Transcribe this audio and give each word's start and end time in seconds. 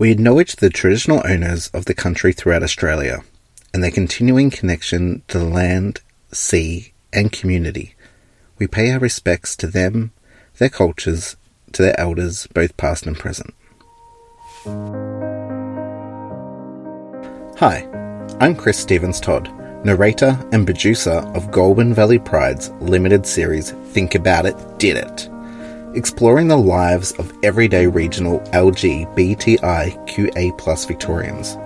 We 0.00 0.10
acknowledge 0.10 0.56
the 0.56 0.70
traditional 0.70 1.20
owners 1.26 1.68
of 1.74 1.84
the 1.84 1.92
country 1.92 2.32
throughout 2.32 2.62
Australia 2.62 3.22
and 3.74 3.84
their 3.84 3.90
continuing 3.90 4.48
connection 4.48 5.20
to 5.28 5.38
the 5.38 5.44
land, 5.44 6.00
sea, 6.32 6.94
and 7.12 7.30
community. 7.30 7.96
We 8.58 8.66
pay 8.66 8.92
our 8.92 8.98
respects 8.98 9.54
to 9.56 9.66
them, 9.66 10.12
their 10.56 10.70
cultures, 10.70 11.36
to 11.72 11.82
their 11.82 12.00
elders, 12.00 12.46
both 12.46 12.78
past 12.78 13.06
and 13.06 13.14
present. 13.14 13.52
Hi, 17.58 17.86
I'm 18.40 18.56
Cris 18.56 18.78
Stevens 18.78 19.20
Todd, 19.20 19.52
narrator 19.84 20.42
and 20.50 20.64
producer 20.64 21.20
of 21.34 21.50
Goulburn 21.50 21.92
Valley 21.92 22.18
Pride's 22.18 22.70
limited 22.80 23.26
series 23.26 23.72
Think 23.90 24.14
About 24.14 24.46
It, 24.46 24.56
Did 24.78 24.96
It, 24.96 25.28
exploring 25.94 26.48
the 26.48 26.56
lives 26.56 27.12
of 27.12 27.32
everyday 27.42 27.86
regional 27.86 28.40
LGBTIQA 28.52 29.56
Victorians. 30.86 31.56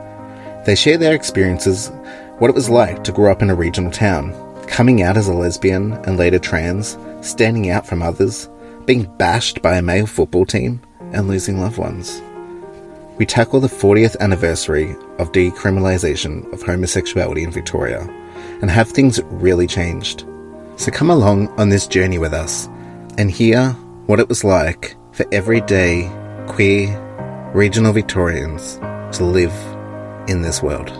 They 0.67 0.75
share 0.75 0.97
their 0.97 1.15
experiences, 1.15 1.91
what 2.39 2.49
it 2.49 2.55
was 2.55 2.71
like 2.71 3.05
to 3.05 3.13
grow 3.13 3.31
up 3.31 3.43
in 3.43 3.51
a 3.51 3.55
regional 3.55 3.91
town, 3.91 4.33
coming 4.67 5.03
out 5.03 5.19
as 5.19 5.29
a 5.29 5.35
lesbian 5.35 5.93
and 6.05 6.17
later 6.17 6.39
trans, 6.39 6.97
standing 7.21 7.69
out 7.71 7.87
from 7.87 8.03
others, 8.03 8.49
being 8.87 9.05
bashed 9.19 9.61
by 9.61 9.77
a 9.77 9.83
male 9.83 10.07
football 10.07 10.47
team, 10.47 10.81
and 11.13 11.29
losing 11.29 11.61
loved 11.61 11.77
ones. 11.77 12.23
We 13.19 13.27
tackle 13.27 13.61
the 13.61 13.69
40th 13.69 14.19
anniversary 14.21 14.97
of 15.19 15.33
decriminalisation 15.33 16.51
of 16.53 16.63
homosexuality 16.63 17.45
in 17.45 17.53
Victoria 17.53 18.01
and 18.61 18.71
have 18.71 18.89
things 18.89 19.23
really 19.25 19.67
changed. 19.67 20.25
So 20.77 20.91
come 20.91 21.11
along 21.11 21.49
on 21.59 21.69
this 21.69 21.87
journey 21.87 22.19
with 22.19 22.33
us 22.33 22.67
and 23.17 23.31
hear 23.31 23.77
what 24.07 24.21
it 24.21 24.29
was 24.29 24.45
like 24.45 24.97
for 25.13 25.25
everyday 25.33 26.11
queer 26.47 27.01
regional 27.55 27.93
Victorians 27.93 28.77
to 29.17 29.25
live 29.25 29.55
in 30.29 30.43
this 30.43 30.63
world. 30.63 30.91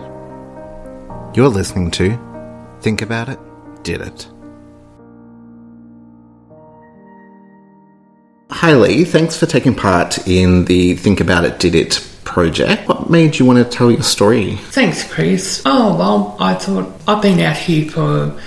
You're 1.35 1.49
listening 1.49 1.91
to 1.91 2.17
Think 2.81 3.01
About 3.01 3.29
It, 3.29 3.39
Did 3.83 4.01
It. 4.01 4.27
Hi 8.49 8.73
Leigh, 8.73 9.03
thanks 9.03 9.37
for 9.37 9.45
taking 9.45 9.75
part 9.75 10.27
in 10.27 10.65
the 10.65 10.95
Think 10.95 11.19
About 11.19 11.45
It, 11.45 11.59
Did 11.59 11.75
It 11.75 12.09
project. 12.23 12.87
What 12.87 13.09
made 13.09 13.37
you 13.37 13.45
want 13.45 13.59
to 13.59 13.65
tell 13.65 13.91
your 13.91 14.01
story? 14.01 14.55
Thanks, 14.55 15.09
Cris. 15.11 15.61
Oh, 15.65 15.95
well, 15.95 16.35
I 16.39 16.55
thought 16.55 16.91
I've 17.07 17.21
been 17.21 17.39
out 17.39 17.57
here 17.57 17.89
for 17.89 18.39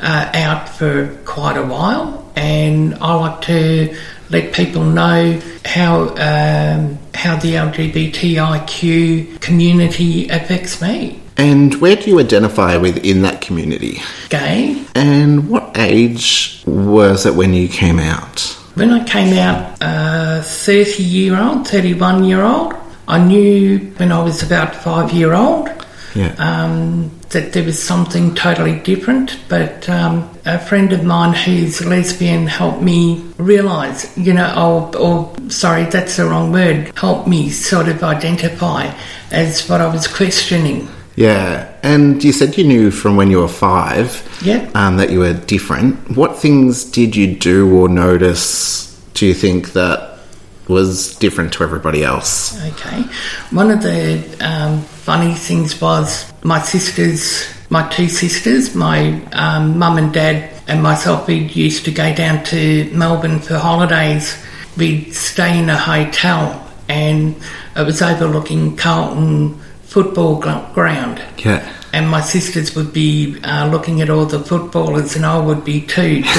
uh, 0.00 0.30
out 0.34 0.68
for 0.68 1.16
quite 1.24 1.56
a 1.56 1.64
while 1.64 2.23
and 2.36 2.94
I 2.96 3.14
like 3.14 3.40
to 3.42 3.96
let 4.30 4.52
people 4.52 4.84
know 4.84 5.40
how 5.64 6.08
um, 6.16 6.98
how 7.14 7.36
the 7.36 7.54
LGBTIQ 7.54 9.40
community 9.40 10.28
affects 10.28 10.80
me. 10.82 11.20
And 11.36 11.74
where 11.80 11.96
do 11.96 12.10
you 12.10 12.20
identify 12.20 12.76
within 12.76 13.22
that 13.22 13.40
community? 13.40 14.00
Gay. 14.28 14.84
And 14.94 15.48
what 15.50 15.76
age 15.76 16.62
was 16.66 17.26
it 17.26 17.34
when 17.34 17.52
you 17.54 17.68
came 17.68 17.98
out? 17.98 18.40
When 18.74 18.90
I 18.90 19.04
came 19.04 19.36
out, 19.38 19.76
uh, 19.80 20.42
30 20.42 21.02
year 21.02 21.36
old, 21.40 21.66
31 21.66 22.24
year 22.24 22.42
old, 22.42 22.74
I 23.08 23.18
knew 23.24 23.78
when 23.96 24.12
I 24.12 24.22
was 24.22 24.42
about 24.42 24.74
five 24.74 25.12
year 25.12 25.32
old 25.34 25.68
Yeah. 26.14 26.34
um, 26.38 27.10
that 27.30 27.52
there 27.52 27.64
was 27.64 27.82
something 27.82 28.34
totally 28.34 28.78
different. 28.80 29.36
But 29.48 29.88
um, 29.88 30.28
a 30.46 30.58
friend 30.58 30.92
of 30.92 31.04
mine 31.04 31.32
who's 31.34 31.84
lesbian 31.84 32.46
helped 32.46 32.82
me 32.82 33.24
realise, 33.38 34.16
you 34.16 34.32
know, 34.34 34.52
or, 34.56 34.96
or 34.98 35.50
sorry, 35.50 35.84
that's 35.84 36.16
the 36.16 36.24
wrong 36.26 36.52
word, 36.52 36.92
helped 36.96 37.26
me 37.28 37.48
sort 37.50 37.88
of 37.88 38.02
identify 38.02 38.92
as 39.30 39.66
what 39.68 39.80
I 39.80 39.86
was 39.86 40.06
questioning. 40.06 40.88
yeah. 41.16 41.70
And 41.82 42.24
you 42.24 42.32
said 42.32 42.56
you 42.56 42.64
knew 42.64 42.90
from 42.90 43.16
when 43.16 43.30
you 43.30 43.40
were 43.40 43.48
five 43.48 44.26
Yeah. 44.42 44.68
um, 44.74 44.96
that 44.96 45.10
you 45.10 45.18
were 45.20 45.34
different. 45.34 46.16
What 46.16 46.38
things 46.38 46.84
did 46.84 47.14
you 47.14 47.34
do 47.36 47.76
or 47.78 47.88
notice, 47.88 48.86
do 49.14 49.26
you 49.26 49.34
think, 49.34 49.72
that 49.74 50.18
was 50.66 51.14
different 51.16 51.52
to 51.54 51.62
everybody 51.62 52.02
else? 52.04 52.58
Okay. 52.72 53.02
One 53.50 53.70
of 53.70 53.82
the 53.82 54.24
um, 54.40 54.80
funny 54.82 55.34
things 55.34 55.78
was 55.78 56.32
my 56.42 56.58
sisters, 56.60 57.46
my 57.74 57.86
two 57.88 58.08
sisters, 58.08 58.76
my 58.76 59.20
um, 59.32 59.76
mum 59.76 59.98
and 59.98 60.14
dad, 60.14 60.48
and 60.68 60.80
myself, 60.80 61.26
we 61.26 61.38
used 61.38 61.84
to 61.84 61.90
go 61.90 62.14
down 62.14 62.44
to 62.44 62.88
Melbourne 62.92 63.40
for 63.40 63.58
holidays. 63.58 64.40
We'd 64.76 65.12
stay 65.12 65.58
in 65.58 65.68
a 65.68 65.76
hotel, 65.76 66.70
and 66.88 67.34
it 67.74 67.84
was 67.84 68.00
overlooking 68.00 68.76
Carlton 68.76 69.58
football 69.82 70.38
ground. 70.38 71.20
Yeah. 71.38 71.68
And 71.92 72.08
my 72.08 72.20
sisters 72.20 72.76
would 72.76 72.92
be 72.92 73.40
uh, 73.42 73.68
looking 73.68 74.02
at 74.02 74.08
all 74.08 74.24
the 74.24 74.38
footballers, 74.38 75.16
and 75.16 75.26
I 75.26 75.40
would 75.40 75.64
be 75.64 75.80
too. 75.80 76.22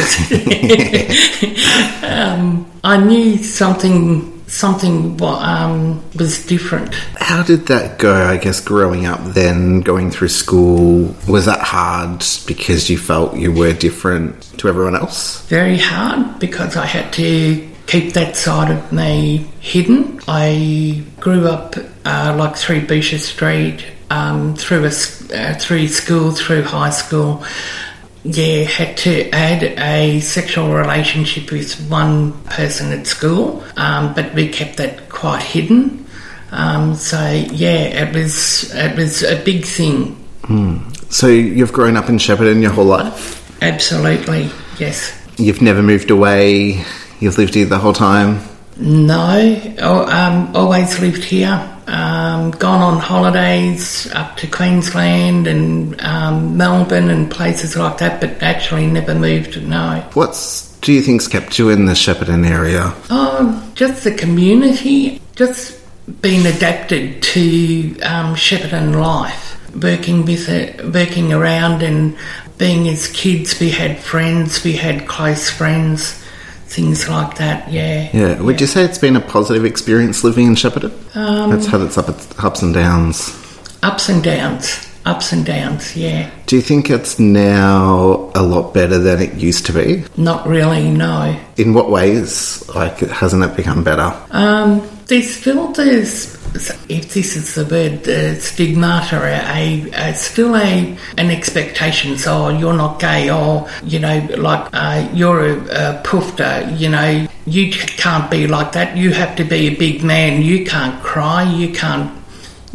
um, 2.01 2.65
I 2.81 2.95
knew 2.95 3.43
something 3.43 4.34
something 4.47 5.21
um, 5.21 6.03
was 6.15 6.45
different. 6.45 6.93
How 7.17 7.43
did 7.43 7.67
that 7.67 7.99
go, 7.99 8.13
I 8.13 8.37
guess, 8.37 8.59
growing 8.59 9.05
up 9.05 9.23
then, 9.23 9.81
going 9.81 10.11
through 10.11 10.29
school? 10.29 11.15
Was 11.27 11.45
that 11.45 11.61
hard 11.61 12.23
because 12.45 12.89
you 12.89 12.97
felt 12.97 13.35
you 13.35 13.51
were 13.51 13.73
different 13.73 14.41
to 14.59 14.69
everyone 14.69 14.95
else? 14.95 15.45
Very 15.47 15.77
hard 15.77 16.39
because 16.39 16.75
I 16.75 16.85
had 16.85 17.11
to 17.13 17.69
keep 17.87 18.13
that 18.13 18.35
side 18.35 18.71
of 18.71 18.91
me 18.91 19.47
hidden. 19.59 20.19
I 20.27 21.03
grew 21.19 21.47
up 21.47 21.75
uh, 22.05 22.35
like 22.37 22.55
through 22.55 22.87
Bourchier 22.87 23.19
Street, 23.19 23.85
um, 24.09 24.55
through 24.55 24.85
a 24.85 24.91
uh, 25.33 25.55
through 25.55 25.87
school, 25.87 26.31
through 26.31 26.63
high 26.63 26.89
school. 26.91 27.43
Yeah, 28.27 28.63
had 28.63 28.97
to 28.97 29.29
add 29.29 29.63
a 29.63 30.19
sexual 30.19 30.73
relationship 30.73 31.51
with 31.51 31.79
one 31.91 32.33
person 32.45 32.91
at 32.91 33.05
school, 33.05 33.63
um, 33.77 34.15
but 34.15 34.33
we 34.33 34.49
kept 34.49 34.77
that 34.77 35.09
quite 35.09 35.43
hidden. 35.43 36.07
Um, 36.51 36.95
so 36.95 37.19
yeah, 37.51 38.03
it 38.03 38.15
was 38.15 38.73
it 38.73 38.97
was 38.97 39.21
a 39.21 39.41
big 39.43 39.63
thing. 39.63 40.15
So 41.09 41.27
you've 41.27 41.71
grown 41.71 41.97
up 41.97 42.09
in 42.09 42.17
Shepparton 42.17 42.61
your 42.61 42.71
whole 42.71 42.85
life? 42.85 43.61
Absolutely, 43.61 44.49
yes. 44.79 45.13
You've 45.37 45.61
never 45.61 45.83
moved 45.83 46.09
away? 46.09 46.83
You've 47.19 47.37
lived 47.37 47.53
here 47.53 47.65
the 47.65 47.77
whole 47.77 47.93
time? 47.93 48.41
No, 48.77 49.61
oh, 49.79 50.05
um, 50.11 50.55
always 50.55 50.99
lived 50.99 51.23
here. 51.23 51.74
Um, 51.87 52.49
gone 52.51 52.81
on 52.81 52.99
holidays 52.99 54.11
up 54.13 54.37
to 54.37 54.47
Queensland 54.47 55.45
and 55.45 56.01
um, 56.01 56.57
Melbourne 56.57 57.11
and 57.11 57.29
places 57.29 57.77
like 57.77 57.99
that, 57.99 58.19
but 58.19 58.41
actually 58.41 58.87
never 58.87 59.13
moved. 59.13 59.61
No. 59.61 60.03
What's 60.13 60.75
do 60.85 60.93
you 60.93 61.01
think's 61.01 61.27
kept 61.27 61.57
you 61.57 61.69
in 61.69 61.85
the 61.85 61.93
Shepparton 61.93 62.47
area? 62.47 62.93
Oh, 63.09 63.71
just 63.73 64.03
the 64.03 64.13
community, 64.13 65.19
just 65.35 65.79
being 66.21 66.45
adapted 66.45 67.23
to 67.23 67.99
um, 68.01 68.35
Shepparton 68.35 68.99
life, 68.99 69.59
working 69.81 70.25
with 70.25 70.47
it, 70.47 70.93
working 70.93 71.33
around, 71.33 71.81
and 71.81 72.15
being 72.59 72.87
as 72.87 73.07
kids, 73.07 73.59
we 73.59 73.71
had 73.71 73.97
friends, 73.97 74.63
we 74.63 74.73
had 74.73 75.07
close 75.07 75.49
friends, 75.49 76.23
things 76.67 77.07
like 77.09 77.37
that. 77.37 77.71
Yeah. 77.71 78.09
Yeah. 78.13 78.41
Would 78.41 78.59
you 78.61 78.67
say 78.67 78.83
it's 78.83 78.97
been 78.97 79.15
a 79.15 79.21
positive 79.21 79.65
experience 79.65 80.23
living 80.23 80.47
in 80.47 80.55
Shepparton? 80.55 80.91
Um, 81.15 81.51
it's 81.53 81.67
had 81.67 81.81
its 81.81 81.97
ups 81.97 82.61
and 82.61 82.73
downs. 82.73 83.41
Ups 83.83 84.09
and 84.09 84.23
downs, 84.23 84.87
ups 85.05 85.31
and 85.31 85.45
downs. 85.45 85.95
Yeah. 85.95 86.29
Do 86.47 86.55
you 86.55 86.61
think 86.61 86.89
it's 86.89 87.19
now 87.19 88.31
a 88.33 88.41
lot 88.41 88.73
better 88.73 88.97
than 88.97 89.21
it 89.21 89.35
used 89.35 89.65
to 89.67 89.73
be? 89.73 90.03
Not 90.17 90.47
really. 90.47 90.89
No. 90.89 91.39
In 91.57 91.73
what 91.73 91.91
ways? 91.91 92.67
Like, 92.69 92.99
hasn't 92.99 93.43
it 93.43 93.55
become 93.55 93.83
better? 93.83 94.11
Um, 94.31 94.81
there's 95.07 95.35
still 95.35 95.67
there's 95.73 96.35
if 96.89 97.13
this 97.13 97.35
is 97.35 97.55
the 97.55 97.65
word 97.65 98.03
the 98.03 98.35
stigmata 98.39 99.17
a, 99.21 100.13
still 100.13 100.55
a 100.55 100.97
an 101.17 101.29
expectation. 101.29 102.17
So 102.17 102.49
you're 102.49 102.73
not 102.73 102.99
gay 102.99 103.29
or 103.29 103.67
you 103.83 103.99
know 103.99 104.25
like 104.37 104.69
uh, 104.73 105.07
you're 105.13 105.45
a, 105.45 105.53
a 105.53 106.03
poofter 106.03 106.77
you 106.79 106.89
know. 106.89 107.27
You 107.47 107.71
can't 107.71 108.31
be 108.31 108.47
like 108.47 108.71
that. 108.71 108.97
You 108.97 109.11
have 109.11 109.35
to 109.35 109.43
be 109.43 109.67
a 109.67 109.75
big 109.75 110.03
man. 110.03 110.41
You 110.41 110.65
can't 110.65 110.99
cry. 111.03 111.43
You 111.43 111.71
can't 111.71 112.11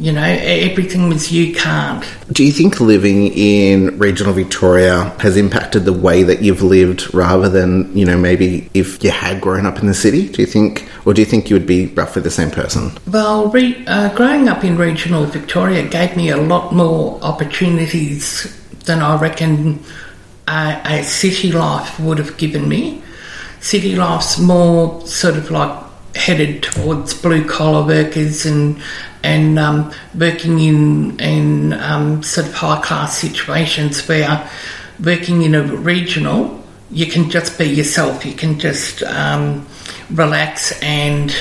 you 0.01 0.13
know 0.13 0.23
everything 0.23 1.09
was 1.09 1.31
you 1.31 1.55
can't 1.55 2.05
Do 2.33 2.45
you 2.45 2.53
think 2.53 2.81
living 2.81 3.33
in 3.35 3.99
regional 3.99 4.33
Victoria 4.33 5.13
has 5.19 5.37
impacted 5.37 5.85
the 5.85 5.93
way 5.93 6.23
that 6.23 6.43
you've 6.43 6.63
lived 6.63 7.13
rather 7.13 7.49
than, 7.49 7.95
you 7.97 8.07
know, 8.07 8.17
maybe 8.17 8.71
if 8.73 9.03
you 9.03 9.11
had 9.11 9.41
grown 9.41 9.67
up 9.67 9.81
in 9.81 9.87
the 9.87 9.95
city? 9.95 10.29
Do 10.29 10.41
you 10.41 10.47
think, 10.47 10.89
or 11.05 11.13
do 11.13 11.21
you 11.21 11.27
think 11.27 11.51
you 11.51 11.57
would 11.57 11.67
be 11.67 11.87
roughly 11.89 12.23
the 12.23 12.31
same 12.31 12.53
person? 12.53 12.93
Well, 13.11 13.49
re- 13.49 13.85
uh, 13.87 14.15
growing 14.15 14.49
up 14.49 14.63
in 14.63 14.77
regional 14.77 15.25
Victoria 15.27 15.87
gave 15.89 16.17
me 16.17 16.31
a 16.31 16.37
lot 16.37 16.73
more 16.73 17.19
opportunities 17.21 18.57
than 18.85 19.01
I 19.01 19.21
reckon 19.21 19.83
uh, 20.47 20.81
a 20.85 21.03
city 21.03 21.51
life 21.51 21.99
would 21.99 22.19
have 22.19 22.37
given 22.37 22.69
me. 22.69 23.03
City 23.61 23.97
life's 23.97 24.39
more 24.39 25.05
sort 25.07 25.37
of 25.37 25.51
like 25.51 25.90
headed 26.15 26.63
towards 26.63 27.15
blue 27.15 27.45
collar 27.47 27.87
workers 27.87 28.45
and 28.47 28.81
and 29.23 29.59
um, 29.59 29.93
working 30.19 30.59
in 30.59 31.21
in 31.21 31.73
um, 31.75 32.23
sort 32.23 32.47
of 32.47 32.55
high 32.55 32.81
class 32.81 33.19
situations 33.19 34.07
where 34.09 34.49
working 35.03 35.43
in 35.43 35.55
a 35.55 35.63
regional, 35.63 36.63
you 36.91 37.07
can 37.07 37.31
just 37.31 37.59
be 37.59 37.65
yourself. 37.67 38.25
You 38.25 38.35
can 38.35 38.59
just 38.59 39.03
um, 39.03 39.67
relax 40.11 40.79
and 40.83 41.35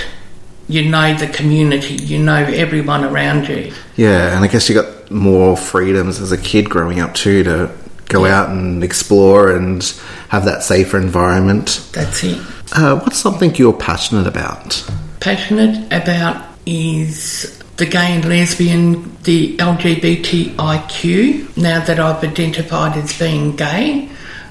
you 0.68 0.88
know 0.90 1.14
the 1.16 1.28
community, 1.28 1.96
you 1.96 2.20
know 2.20 2.36
everyone 2.44 3.04
around 3.04 3.48
you. 3.48 3.74
Yeah, 3.96 4.36
and 4.36 4.44
I 4.44 4.48
guess 4.48 4.70
you 4.70 4.76
got 4.76 5.10
more 5.10 5.58
freedoms 5.58 6.20
as 6.20 6.32
a 6.32 6.38
kid 6.38 6.70
growing 6.70 7.00
up 7.00 7.16
too 7.16 7.44
to 7.44 7.72
go 8.08 8.26
Yeah. 8.26 8.42
out 8.42 8.50
and 8.50 8.84
explore 8.84 9.52
and 9.52 9.82
have 10.30 10.46
that 10.46 10.64
safer 10.64 10.98
environment. 10.98 11.88
That's 11.94 12.24
it. 12.24 12.38
Uh, 12.72 13.00
what's 13.00 13.18
something 13.18 13.54
you're 13.56 13.74
passionate 13.74 14.28
about? 14.28 14.88
Passionate 15.20 15.86
about 15.92 16.46
is 16.66 17.58
the 17.78 17.86
gay 17.86 18.14
and 18.14 18.26
lesbian, 18.26 19.16
the 19.24 19.58
LGBTIQ. 19.58 21.58
Now 21.58 21.84
that 21.84 22.00
I've 22.00 22.24
identified 22.24 22.96
as 22.98 23.18
being 23.18 23.56
gay, 23.56 24.10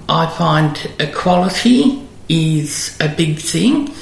I 0.09 0.27
find 0.27 0.91
equality 0.99 2.03
is 2.29 2.97
a 3.01 3.09
big 3.09 3.39
thing. 3.39 3.95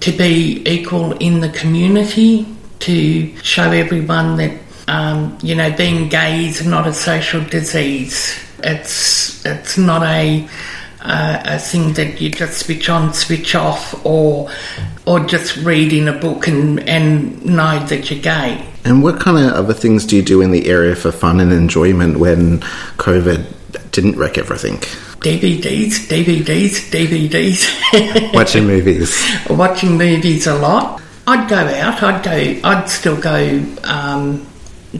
To 0.00 0.12
be 0.12 0.62
equal 0.66 1.12
in 1.14 1.40
the 1.40 1.48
community, 1.48 2.46
to 2.80 3.36
show 3.38 3.72
everyone 3.72 4.36
that 4.36 4.56
um, 4.86 5.36
you 5.42 5.56
know 5.56 5.74
being 5.76 6.08
gay 6.08 6.46
is 6.46 6.64
not 6.64 6.86
a 6.86 6.92
social 6.92 7.42
disease. 7.42 8.38
It's 8.62 9.44
it's 9.44 9.76
not 9.76 10.02
a 10.02 10.48
uh, 11.06 11.42
a 11.44 11.58
thing 11.58 11.92
that 11.94 12.20
you 12.20 12.30
just 12.30 12.64
switch 12.66 12.88
on, 12.88 13.14
switch 13.14 13.54
off, 13.54 14.04
or 14.04 14.50
or 15.06 15.20
just 15.20 15.56
read 15.58 15.92
in 15.92 16.08
a 16.08 16.12
book 16.12 16.48
and 16.48 16.80
and 16.88 17.44
know 17.44 17.78
that 17.86 18.10
you're 18.10 18.20
gay. 18.20 18.66
And 18.84 19.02
what 19.02 19.20
kind 19.20 19.38
of 19.38 19.52
other 19.52 19.74
things 19.74 20.04
do 20.04 20.16
you 20.16 20.22
do 20.22 20.40
in 20.42 20.50
the 20.50 20.68
area 20.68 20.94
for 20.94 21.10
fun 21.10 21.40
and 21.40 21.52
enjoyment 21.52 22.18
when 22.18 22.60
COVID 22.98 23.90
didn't 23.90 24.16
wreck 24.16 24.38
everything? 24.38 24.76
DVDs, 25.20 26.06
DVDs, 26.08 26.90
DVDs. 26.90 28.32
Watching 28.34 28.66
movies. 28.66 29.26
Watching 29.48 29.98
movies 29.98 30.46
a 30.46 30.54
lot. 30.54 31.02
I'd 31.26 31.48
go 31.48 31.56
out. 31.56 32.02
I'd 32.02 32.24
go. 32.24 32.68
I'd 32.68 32.88
still 32.88 33.20
go. 33.20 33.64
Um, 33.84 34.46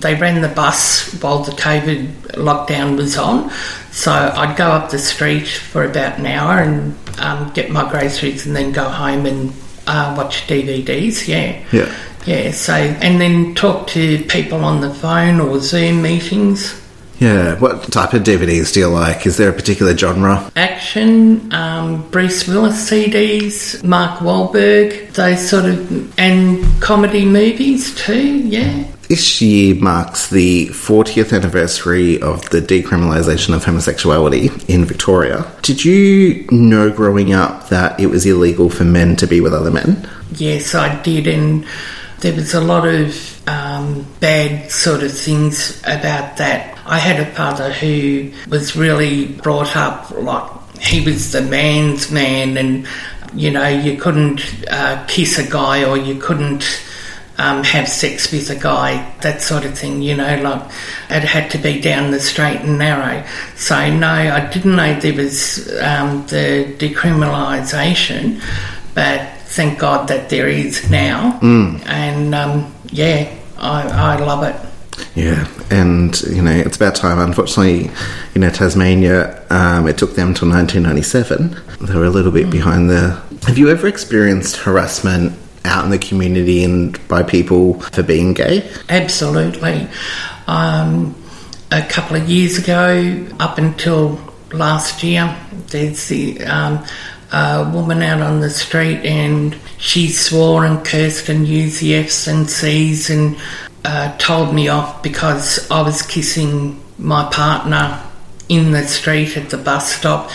they 0.00 0.14
ran 0.14 0.40
the 0.42 0.48
bus 0.48 1.20
while 1.22 1.42
the 1.42 1.52
COVID 1.52 2.08
lockdown 2.32 2.96
was 2.96 3.16
on, 3.16 3.50
so 3.90 4.12
I'd 4.12 4.56
go 4.56 4.68
up 4.68 4.90
the 4.90 4.98
street 4.98 5.48
for 5.48 5.84
about 5.84 6.18
an 6.18 6.26
hour 6.26 6.58
and 6.60 6.96
um, 7.18 7.52
get 7.52 7.70
my 7.70 7.88
groceries, 7.90 8.46
and 8.46 8.54
then 8.54 8.72
go 8.72 8.88
home 8.88 9.26
and 9.26 9.52
uh, 9.86 10.14
watch 10.16 10.46
DVDs. 10.46 11.26
Yeah. 11.28 11.64
Yeah. 11.72 11.94
Yeah, 12.26 12.50
so, 12.50 12.74
and 12.74 13.20
then 13.20 13.54
talk 13.54 13.86
to 13.88 14.18
people 14.24 14.64
on 14.64 14.80
the 14.80 14.92
phone 14.92 15.38
or 15.38 15.60
Zoom 15.60 16.02
meetings. 16.02 16.82
Yeah. 17.20 17.58
What 17.58 17.90
type 17.92 18.12
of 18.12 18.24
DVDs 18.24 18.72
do 18.72 18.80
you 18.80 18.88
like? 18.88 19.26
Is 19.26 19.36
there 19.36 19.48
a 19.48 19.52
particular 19.52 19.96
genre? 19.96 20.50
Action, 20.56 21.52
um, 21.52 22.08
Bruce 22.10 22.46
Willis 22.46 22.90
CDs, 22.90 23.82
Mark 23.84 24.18
Wahlberg, 24.20 25.12
those 25.12 25.48
sort 25.48 25.66
of, 25.66 26.18
and 26.18 26.64
comedy 26.82 27.24
movies 27.24 27.94
too, 27.94 28.38
yeah. 28.38 28.84
This 29.08 29.40
year 29.40 29.76
marks 29.76 30.30
the 30.30 30.66
40th 30.68 31.32
anniversary 31.32 32.20
of 32.20 32.48
the 32.50 32.60
decriminalisation 32.60 33.54
of 33.54 33.64
homosexuality 33.64 34.50
in 34.66 34.84
Victoria. 34.84 35.50
Did 35.62 35.84
you 35.84 36.44
know 36.50 36.90
growing 36.90 37.32
up 37.32 37.68
that 37.68 38.00
it 38.00 38.06
was 38.06 38.26
illegal 38.26 38.68
for 38.68 38.84
men 38.84 39.14
to 39.16 39.26
be 39.26 39.40
with 39.40 39.54
other 39.54 39.70
men? 39.70 40.08
Yes, 40.32 40.74
I 40.74 41.00
did, 41.02 41.28
and 41.28 41.64
there 42.20 42.34
was 42.34 42.52
a 42.54 42.60
lot 42.60 42.86
of 42.86 43.48
um, 43.48 44.04
bad 44.18 44.72
sort 44.72 45.04
of 45.04 45.16
things 45.16 45.78
about 45.82 46.36
that. 46.38 46.76
I 46.84 46.98
had 46.98 47.20
a 47.20 47.30
father 47.32 47.72
who 47.72 48.32
was 48.48 48.74
really 48.74 49.26
brought 49.26 49.76
up 49.76 50.10
like 50.10 50.50
he 50.80 51.04
was 51.04 51.30
the 51.30 51.42
man's 51.42 52.10
man, 52.10 52.56
and 52.56 52.88
you 53.34 53.50
know, 53.50 53.68
you 53.68 53.96
couldn't 53.98 54.42
uh, 54.68 55.04
kiss 55.06 55.38
a 55.38 55.48
guy 55.48 55.84
or 55.84 55.96
you 55.96 56.16
couldn't. 56.16 56.64
Um, 57.38 57.62
have 57.64 57.86
sex 57.86 58.32
with 58.32 58.48
a 58.48 58.56
guy, 58.56 59.14
that 59.20 59.42
sort 59.42 59.66
of 59.66 59.78
thing, 59.78 60.00
you 60.00 60.16
know, 60.16 60.40
like 60.40 60.62
it 61.10 61.22
had 61.22 61.50
to 61.50 61.58
be 61.58 61.78
down 61.82 62.10
the 62.10 62.18
straight 62.18 62.62
and 62.62 62.78
narrow. 62.78 63.26
So, 63.56 63.92
no, 63.94 64.08
I 64.08 64.50
didn't 64.50 64.74
know 64.74 64.98
there 64.98 65.12
was 65.12 65.68
um, 65.82 66.26
the 66.28 66.74
decriminalisation, 66.78 68.40
but 68.94 69.36
thank 69.40 69.78
God 69.78 70.08
that 70.08 70.30
there 70.30 70.48
is 70.48 70.90
now. 70.90 71.38
And 71.86 72.34
um, 72.34 72.74
yeah, 72.90 73.30
I, 73.58 73.82
I 73.82 74.16
love 74.16 74.42
it. 74.44 74.56
Yeah, 75.14 75.48
and 75.70 76.18
you 76.22 76.42
know 76.42 76.52
it's 76.52 76.76
about 76.76 76.94
time. 76.94 77.18
Unfortunately, 77.18 77.90
you 78.34 78.40
know 78.40 78.50
Tasmania, 78.50 79.42
um, 79.50 79.86
it 79.88 79.98
took 79.98 80.14
them 80.14 80.34
till 80.34 80.48
1997. 80.48 81.56
They 81.86 81.94
were 81.94 82.04
a 82.04 82.10
little 82.10 82.32
bit 82.32 82.50
behind 82.50 82.90
the. 82.90 83.22
Have 83.46 83.58
you 83.58 83.68
ever 83.70 83.86
experienced 83.86 84.56
harassment 84.56 85.32
out 85.66 85.84
in 85.84 85.90
the 85.90 85.98
community 85.98 86.64
and 86.64 87.06
by 87.08 87.22
people 87.22 87.80
for 87.80 88.02
being 88.02 88.32
gay? 88.32 88.70
Absolutely. 88.88 89.88
Um, 90.46 91.14
a 91.70 91.82
couple 91.82 92.16
of 92.16 92.28
years 92.28 92.58
ago, 92.58 93.26
up 93.40 93.58
until 93.58 94.18
last 94.52 95.02
year, 95.02 95.36
there's 95.68 96.08
the 96.08 96.42
um, 96.44 96.84
a 97.32 97.68
woman 97.74 98.02
out 98.02 98.22
on 98.22 98.40
the 98.40 98.50
street 98.50 99.04
and 99.04 99.58
she 99.78 100.08
swore 100.08 100.64
and 100.64 100.84
cursed 100.84 101.28
and 101.28 101.46
used 101.46 101.80
the 101.80 101.96
F's 101.96 102.28
and 102.28 102.48
C's 102.48 103.10
and 103.10 103.36
uh, 103.84 104.16
told 104.18 104.54
me 104.54 104.68
off 104.68 105.02
because 105.02 105.68
I 105.70 105.82
was 105.82 106.02
kissing 106.02 106.82
my 106.98 107.28
partner 107.32 108.02
in 108.48 108.72
the 108.72 108.82
street 108.84 109.36
at 109.36 109.50
the 109.50 109.58
bus 109.58 109.94
stop, 109.94 110.30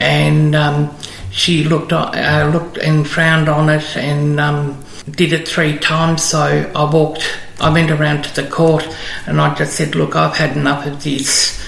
and 0.00 0.54
um, 0.54 0.94
she 1.34 1.64
looked 1.64 1.92
uh, 1.92 2.48
looked 2.52 2.78
and 2.78 3.06
frowned 3.06 3.48
on 3.48 3.68
it 3.68 3.96
and 3.96 4.38
um, 4.38 4.82
did 5.10 5.32
it 5.32 5.48
three 5.48 5.76
times. 5.78 6.22
So 6.22 6.70
I 6.74 6.84
walked, 6.90 7.24
I 7.60 7.70
went 7.70 7.90
around 7.90 8.22
to 8.22 8.42
the 8.42 8.48
court, 8.48 8.86
and 9.26 9.40
I 9.40 9.52
just 9.54 9.74
said, 9.74 9.96
"Look, 9.96 10.14
I've 10.14 10.36
had 10.36 10.56
enough 10.56 10.86
of 10.86 11.02
this. 11.02 11.60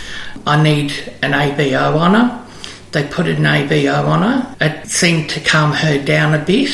I 0.46 0.62
need 0.62 0.92
an 1.20 1.32
ABO 1.32 1.96
on 1.96 2.14
her." 2.14 2.46
They 2.92 3.08
put 3.08 3.26
an 3.26 3.42
ABO 3.42 4.06
on 4.06 4.22
her. 4.22 4.56
It 4.60 4.86
seemed 4.86 5.28
to 5.30 5.40
calm 5.40 5.72
her 5.72 6.02
down 6.02 6.32
a 6.32 6.44
bit, 6.44 6.70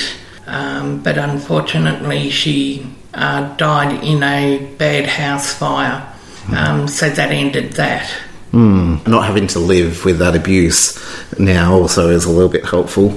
um, 0.47 1.03
but 1.03 1.17
unfortunately, 1.17 2.29
she 2.29 2.87
uh, 3.15 3.56
died 3.56 4.05
in 4.05 4.23
a 4.23 4.59
bad 4.77 5.06
house 5.06 5.55
fire. 5.55 6.06
Um, 6.55 6.89
so 6.89 7.08
that 7.08 7.31
ended 7.31 7.72
that. 7.72 8.13
Mm, 8.53 9.06
not 9.09 9.25
having 9.25 9.47
to 9.49 9.59
live 9.59 10.05
with 10.05 10.19
that 10.19 10.37
abuse 10.37 10.99
now 11.39 11.75
also 11.75 12.11
is 12.11 12.27
a 12.27 12.31
little 12.31 12.51
bit 12.51 12.65
helpful. 12.67 13.11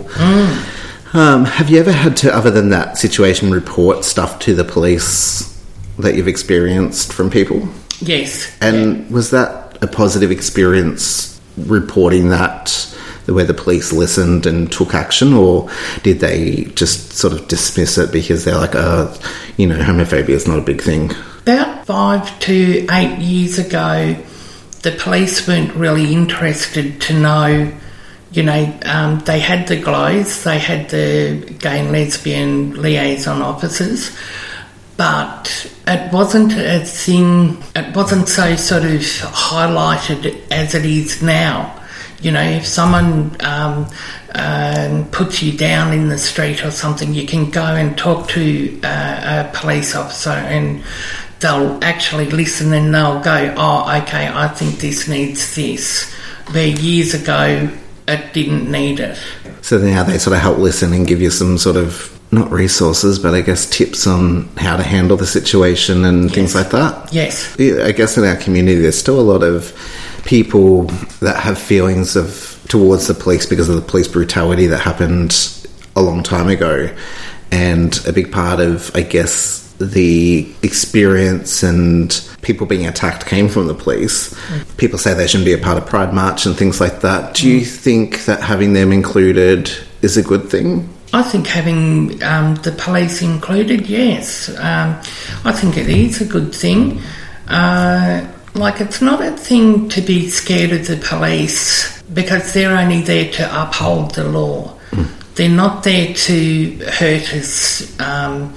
Um, 1.14 1.46
have 1.46 1.70
you 1.70 1.80
ever 1.80 1.92
had 1.92 2.18
to, 2.18 2.36
other 2.36 2.52
than 2.52 2.70
that 2.70 2.98
situation, 2.98 3.52
report 3.52 4.04
stuff 4.04 4.40
to 4.40 4.56
the 4.56 4.64
police 4.64 5.52
that 6.00 6.16
you've 6.16 6.28
experienced 6.28 7.14
from 7.14 7.30
people? 7.30 7.68
Yes. 8.00 8.54
And 8.62 9.10
was 9.10 9.32
that 9.32 9.78
a 9.82 9.88
positive 9.88 10.32
experience 10.32 11.40
reporting 11.58 12.30
that 12.30 12.92
where 13.28 13.46
the 13.46 13.54
police 13.54 13.92
listened 13.92 14.46
and 14.46 14.72
took 14.72 14.94
action, 14.94 15.34
or 15.34 15.70
did 16.04 16.20
they 16.20 16.66
just 16.76 17.14
sort 17.14 17.34
of 17.34 17.48
dismiss 17.48 17.98
it 17.98 18.12
because 18.12 18.46
they're 18.46 18.58
like, 18.58 18.76
uh, 18.76 19.14
you 19.58 19.68
know, 19.68 19.78
homophobia 19.80 20.30
is 20.30 20.48
not 20.48 20.60
a 20.60 20.62
big 20.62 20.82
thing? 20.82 21.12
About 21.42 21.86
five 21.86 22.40
to 22.42 22.88
eight 22.92 23.20
years 23.20 23.58
ago, 23.58 24.16
the 24.86 24.92
police 24.92 25.48
weren't 25.48 25.74
really 25.74 26.14
interested 26.14 27.02
to 27.02 27.14
know. 27.20 27.74
You 28.32 28.44
know, 28.44 28.80
um, 28.86 29.20
they 29.20 29.40
had 29.40 29.68
the 29.68 29.82
GLLOs, 29.82 30.44
they 30.44 30.60
had 30.60 30.90
the 30.90 31.56
gay 31.58 31.80
and 31.80 31.92
lesbian 31.92 32.80
liaison 32.80 33.42
officers, 33.42 34.16
but 34.96 35.74
it 35.88 36.14
wasn't 36.14 36.54
a 36.54 36.86
thing, 36.86 37.64
it 37.76 37.96
wasn't 37.96 38.30
so 38.30 38.56
sort 38.56 38.84
of 38.84 39.02
highlighted 39.02 40.40
as 40.52 40.76
it 40.76 40.86
is 40.86 41.24
now. 41.24 41.82
You 42.22 42.32
know, 42.32 42.44
if 42.44 42.68
someone 42.68 43.36
um, 43.40 43.88
um, 44.36 45.06
puts 45.10 45.42
you 45.42 45.58
down 45.58 45.94
in 45.94 46.10
the 46.10 46.18
street 46.20 46.64
or 46.64 46.70
something, 46.70 47.14
you 47.14 47.26
can 47.26 47.50
go 47.50 47.64
and 47.64 47.98
talk 47.98 48.30
to 48.30 48.80
uh, 48.84 49.48
a 49.48 49.58
police 49.58 49.96
officer 49.96 50.30
and 50.30 50.84
they'll 51.40 51.80
actually 51.84 52.30
listen 52.30 52.74
and 52.74 52.94
they'll 52.94 53.22
go, 53.22 53.54
oh, 53.58 54.02
okay, 54.04 54.28
I 54.28 54.48
think 54.48 54.80
this 54.80 55.08
needs 55.08 55.56
this. 55.56 56.12
Where 56.52 56.68
years 56.68 57.14
ago, 57.14 57.70
it 58.08 58.34
didn't 58.34 58.72
need 58.72 59.00
it. 59.00 59.18
So 59.62 59.78
now 59.78 60.04
they 60.04 60.18
sort 60.18 60.36
of 60.36 60.42
help 60.42 60.58
listen 60.60 60.94
and 60.94 61.08
give 61.08 61.22
you 61.22 61.32
some 61.32 61.58
sort 61.58 61.76
of 61.76 62.12
not 62.32 62.52
resources, 62.52 63.18
but 63.18 63.34
I 63.34 63.42
guess 63.42 63.70
tips 63.70 64.06
on 64.08 64.48
how 64.58 64.78
to 64.78 64.84
handle 64.84 65.18
the 65.18 65.26
situation 65.28 66.06
and 66.06 66.32
things 66.32 66.54
like 66.54 66.70
that. 66.72 67.14
Yes. 67.14 67.56
I 67.60 67.92
guess 67.92 68.18
in 68.18 68.26
our 68.26 68.36
community, 68.36 68.82
there's 68.82 68.98
still 68.98 69.20
a 69.20 69.22
lot 69.22 69.42
of 69.44 69.74
people 70.26 70.84
that 71.22 71.40
have 71.40 71.58
feelings 71.58 72.16
of 72.16 72.52
towards 72.68 73.08
the 73.08 73.14
police 73.14 73.46
because 73.46 73.70
of 73.70 73.76
the 73.76 73.82
police 73.82 74.08
brutality 74.08 74.68
that 74.68 74.80
happened 74.80 75.36
a 75.96 76.02
long 76.02 76.24
time 76.24 76.48
ago. 76.48 76.90
and 77.52 78.06
a 78.06 78.14
big 78.14 78.32
part 78.32 78.60
of, 78.60 78.92
I 78.96 79.02
guess, 79.02 79.65
the 79.80 80.48
experience 80.64 81.64
and 81.64 82.22
people 82.42 82.66
being 82.66 82.86
attacked 82.86 83.26
came 83.26 83.50
from 83.50 83.68
the 83.68 83.74
police. 83.74 84.34
People 84.78 84.98
say 84.98 85.14
they 85.14 85.28
shouldn't 85.28 85.46
be 85.46 85.54
a 85.54 85.58
part 85.58 85.78
of 85.78 85.86
Pride 85.86 86.14
March 86.14 86.46
and 86.46 86.56
things 86.56 86.80
like 86.80 87.02
that. 87.02 87.36
Do 87.36 87.50
you 87.50 87.66
think 87.66 88.26
that 88.26 88.42
having 88.42 88.74
them 88.74 88.92
included 88.92 89.72
is 90.02 90.18
a 90.18 90.24
good 90.24 90.50
thing? 90.50 90.90
I 91.14 91.24
think 91.24 91.48
having 91.48 92.22
um, 92.24 92.56
the 92.56 92.72
police 92.72 93.22
included, 93.22 93.88
yes. 93.88 94.50
Um, 94.50 95.00
I 95.46 95.52
think 95.52 95.78
it 95.78 95.90
is 95.90 96.22
a 96.22 96.26
good 96.26 96.54
thing. 96.54 97.02
Uh, 97.48 98.28
like, 98.54 98.82
it's 98.82 99.02
not 99.02 99.22
a 99.22 99.32
thing 99.32 99.90
to 99.90 100.02
be 100.02 100.30
scared 100.30 100.72
of 100.72 100.88
the 100.88 100.98
police 100.98 102.02
because 102.14 102.54
they're 102.54 102.78
only 102.78 103.02
there 103.02 103.32
to 103.32 103.62
uphold 103.64 104.16
the 104.16 104.24
law. 104.26 104.78
They're 105.36 105.50
not 105.50 105.84
there 105.84 106.14
to 106.14 106.78
hurt 106.86 107.34
us 107.34 108.00
um, 108.00 108.54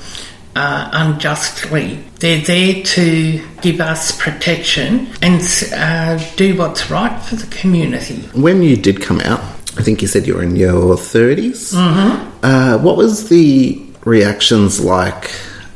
uh, 0.59 0.91
unjustly. 0.93 2.03
They're 2.19 2.41
there 2.41 2.83
to 2.83 3.47
give 3.63 3.81
us 3.81 4.21
protection 4.21 5.09
and 5.23 5.41
uh, 5.73 6.19
do 6.35 6.57
what's 6.57 6.91
right 6.91 7.17
for 7.23 7.37
the 7.37 7.47
community. 7.47 8.23
When 8.35 8.63
you 8.63 8.77
did 8.77 9.01
come 9.01 9.21
out, 9.21 9.41
I 9.79 9.83
think 9.83 10.03
you 10.03 10.09
said 10.09 10.27
you 10.27 10.35
were 10.35 10.43
in 10.43 10.57
your 10.57 10.97
30s. 10.97 11.75
Mm-hmm. 11.75 12.45
Uh, 12.45 12.79
what 12.79 12.97
was 12.97 13.29
the 13.29 13.81
reactions 14.05 14.81
like 14.81 15.31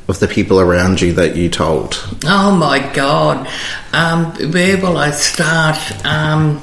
of 0.09 0.19
the 0.19 0.27
people 0.27 0.59
around 0.59 1.01
you 1.01 1.13
that 1.13 1.37
you 1.37 1.49
told? 1.49 2.03
Oh 2.25 2.55
my 2.57 2.81
God. 2.93 3.49
Um, 3.93 4.33
where 4.53 4.79
will 4.79 4.97
I 4.97 5.13
start? 5.13 5.79
Um, 6.05 6.61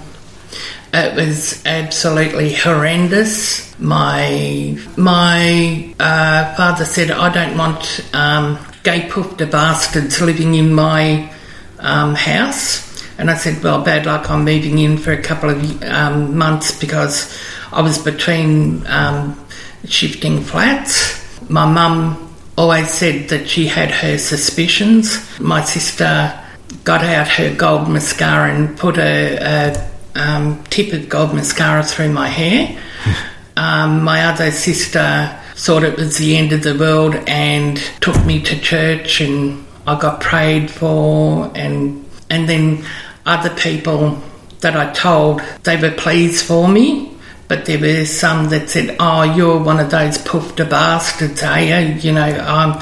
it 0.94 1.16
was 1.16 1.64
absolutely 1.66 2.54
horrendous. 2.54 3.80
My 3.80 4.78
my 4.98 5.94
uh, 6.00 6.56
father 6.56 6.86
said, 6.86 7.12
"I 7.12 7.32
don't 7.32 7.58
want 7.58 8.10
um, 8.14 8.58
gay 8.84 9.02
poofter 9.02 9.50
bastards 9.50 10.22
living 10.22 10.56
in 10.56 10.74
my 10.74 11.32
um, 11.80 12.16
house." 12.16 12.88
And 13.18 13.30
I 13.30 13.36
said, 13.36 13.64
"Well, 13.64 13.84
bad 13.84 14.06
luck. 14.06 14.30
I'm 14.30 14.46
moving 14.46 14.80
in 14.80 14.98
for 14.98 15.12
a 15.12 15.22
couple 15.22 15.50
of 15.52 15.84
um, 15.84 16.38
months 16.38 16.78
because 16.78 17.38
I 17.72 17.82
was 17.82 17.98
between 17.98 18.86
um, 18.88 19.40
shifting 19.86 20.42
flats." 20.42 21.18
My 21.50 21.66
mum 21.66 22.36
always 22.58 22.90
said 22.90 23.30
that 23.30 23.48
she 23.48 23.68
had 23.68 23.92
her 23.92 24.18
suspicions. 24.18 25.40
My 25.40 25.64
sister 25.64 26.38
got 26.84 27.04
out 27.04 27.28
her 27.28 27.54
gold 27.56 27.90
mascara 27.90 28.54
and 28.54 28.78
put 28.78 28.98
a, 28.98 29.38
a 29.38 29.89
um, 30.16 30.64
tip 30.66 30.94
of 30.94 31.10
gold 31.10 31.34
mascara 31.34 31.84
through 31.84 32.12
my 32.12 32.28
hair. 32.28 32.80
Um, 33.58 34.06
my 34.06 34.24
other 34.24 34.52
sister 34.52 35.38
thought 35.56 35.84
it 35.84 35.98
was 35.98 36.18
the 36.18 36.38
end 36.38 36.54
of 36.54 36.64
the 36.64 36.78
world 36.78 37.16
and 37.28 37.76
took 38.00 38.16
me 38.26 38.42
to 38.44 38.58
church, 38.58 39.20
and 39.20 39.66
I 39.86 40.00
got 40.00 40.22
prayed 40.22 40.72
for, 40.72 41.52
and 41.54 42.10
and 42.30 42.48
then 42.48 42.86
other 43.26 43.50
people 43.50 44.22
that 44.62 44.78
I 44.78 44.94
told 44.94 45.42
they 45.64 45.76
were 45.76 45.92
pleased 45.92 46.46
for 46.46 46.70
me. 46.70 47.12
But 47.50 47.66
there 47.66 47.80
were 47.80 48.06
some 48.06 48.48
that 48.50 48.70
said, 48.70 48.96
"Oh, 48.98 49.24
you're 49.24 49.60
one 49.60 49.82
of 49.82 49.90
those 49.90 50.18
poofed 50.20 50.70
bastards, 50.70 51.44
are 51.44 51.60
you? 51.60 51.96
You 51.96 52.14
know, 52.14 52.22
I'm 52.22 52.80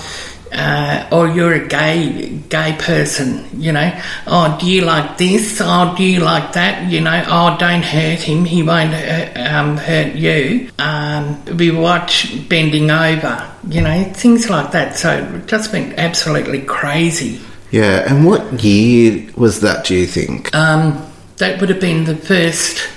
uh, 0.51 1.07
or 1.11 1.27
you're 1.27 1.53
a 1.53 1.67
gay 1.67 2.37
gay 2.49 2.75
person, 2.79 3.47
you 3.59 3.71
know. 3.71 3.91
Oh, 4.25 4.57
do 4.59 4.69
you 4.69 4.81
like 4.81 5.17
this? 5.17 5.59
Oh, 5.63 5.93
do 5.97 6.03
you 6.03 6.19
like 6.19 6.53
that? 6.53 6.89
You 6.89 7.01
know. 7.01 7.23
Oh, 7.27 7.57
don't 7.59 7.83
hurt 7.83 8.19
him. 8.19 8.45
He 8.45 8.63
won't 8.63 8.93
hurt, 8.93 9.37
um, 9.37 9.77
hurt 9.77 10.15
you. 10.15 10.69
Um, 10.79 11.43
we 11.57 11.71
watch 11.71 12.47
bending 12.49 12.91
over, 12.91 13.51
you 13.67 13.81
know, 13.81 14.03
things 14.13 14.49
like 14.49 14.71
that. 14.71 14.97
So 14.97 15.11
it 15.11 15.47
just 15.47 15.71
went 15.73 15.97
absolutely 15.97 16.61
crazy. 16.61 17.41
Yeah, 17.71 18.09
and 18.09 18.25
what 18.25 18.63
year 18.63 19.29
was 19.35 19.61
that? 19.61 19.85
Do 19.85 19.95
you 19.95 20.07
think? 20.07 20.55
Um, 20.55 21.05
that 21.37 21.59
would 21.59 21.69
have 21.69 21.81
been 21.81 22.05
the 22.05 22.15
first, 22.15 22.87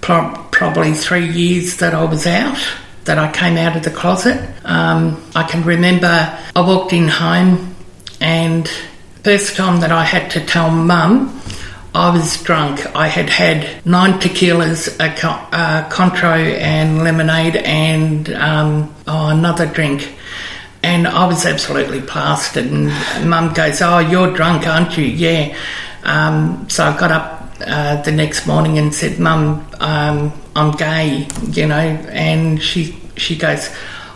pro- 0.00 0.34
probably 0.50 0.92
three 0.92 1.28
years 1.28 1.76
that 1.78 1.94
I 1.94 2.04
was 2.04 2.26
out 2.26 2.58
that 3.04 3.18
I 3.18 3.30
came 3.32 3.56
out 3.56 3.76
of 3.76 3.82
the 3.82 3.90
closet. 3.90 4.38
Um, 4.64 5.22
I 5.34 5.42
can 5.42 5.64
remember 5.64 6.06
I 6.54 6.60
walked 6.60 6.92
in 6.92 7.08
home 7.08 7.74
and 8.20 8.68
first 9.24 9.56
time 9.56 9.80
that 9.80 9.92
I 9.92 10.04
had 10.04 10.30
to 10.32 10.44
tell 10.44 10.70
mum 10.70 11.40
I 11.94 12.10
was 12.10 12.42
drunk. 12.42 12.86
I 12.96 13.06
had 13.06 13.28
had 13.28 13.84
nine 13.84 14.14
tequilas, 14.14 14.88
a, 14.98 15.08
a 15.08 15.90
Cointreau 15.90 16.56
and 16.58 17.04
lemonade 17.04 17.56
and 17.56 18.32
um, 18.32 18.94
oh, 19.06 19.28
another 19.28 19.66
drink. 19.66 20.14
And 20.82 21.06
I 21.06 21.26
was 21.26 21.44
absolutely 21.44 22.00
plastered. 22.00 22.66
And 22.66 22.88
mum 23.28 23.52
goes, 23.52 23.82
Oh, 23.82 23.98
you're 23.98 24.32
drunk, 24.32 24.66
aren't 24.66 24.96
you? 24.96 25.04
Yeah. 25.04 25.56
Um, 26.02 26.68
so 26.70 26.84
I 26.84 26.98
got 26.98 27.12
up 27.12 27.41
uh, 27.66 28.02
the 28.02 28.12
next 28.12 28.46
morning 28.46 28.78
and 28.78 28.94
said, 28.94 29.18
Mum, 29.18 29.66
um, 29.80 30.32
I'm 30.54 30.72
gay, 30.72 31.28
you 31.50 31.66
know, 31.66 31.76
and 31.76 32.62
she 32.62 32.96
she 33.16 33.36
goes, 33.36 33.68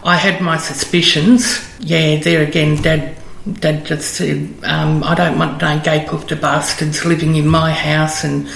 I 0.04 0.16
had 0.16 0.40
my 0.40 0.56
suspicions. 0.56 1.62
Yeah, 1.80 2.16
there 2.16 2.42
again, 2.42 2.80
Dad. 2.82 3.16
Dad 3.60 3.86
just 3.86 4.14
said, 4.14 4.52
um, 4.64 5.04
I 5.04 5.14
don't 5.14 5.38
want 5.38 5.60
no 5.62 5.80
gay 5.80 6.04
poofter 6.04 6.40
bastards 6.40 7.04
living 7.04 7.36
in 7.36 7.46
my 7.46 7.72
house 7.72 8.24
and 8.24 8.48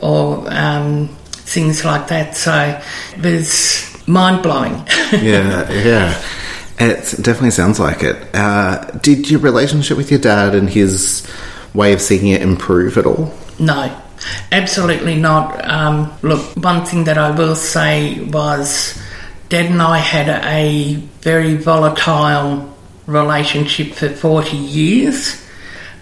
or 0.00 0.44
um, 0.52 1.08
things 1.32 1.84
like 1.84 2.06
that. 2.08 2.36
So 2.36 2.80
it 3.16 3.24
was 3.24 4.06
mind 4.06 4.42
blowing. 4.42 4.74
yeah, 5.12 5.70
yeah. 5.72 6.22
It 6.78 7.22
definitely 7.22 7.50
sounds 7.50 7.80
like 7.80 8.02
it. 8.02 8.16
Uh, 8.34 8.84
did 9.02 9.30
your 9.30 9.40
relationship 9.40 9.96
with 9.96 10.10
your 10.10 10.20
dad 10.20 10.54
and 10.54 10.68
his 10.68 11.26
way 11.74 11.92
of 11.92 12.00
seeing 12.00 12.28
it 12.28 12.42
improve 12.42 12.98
at 12.98 13.06
all? 13.06 13.34
No, 13.58 13.96
absolutely 14.52 15.16
not. 15.16 15.64
Um, 15.68 16.12
look, 16.22 16.56
one 16.56 16.84
thing 16.84 17.04
that 17.04 17.18
I 17.18 17.30
will 17.30 17.54
say 17.54 18.20
was 18.20 19.00
Dad 19.48 19.66
and 19.66 19.80
I 19.80 19.98
had 19.98 20.28
a 20.44 20.94
very 21.20 21.54
volatile 21.56 22.74
relationship 23.06 23.92
for 23.92 24.08
40 24.08 24.56
years. 24.56 25.42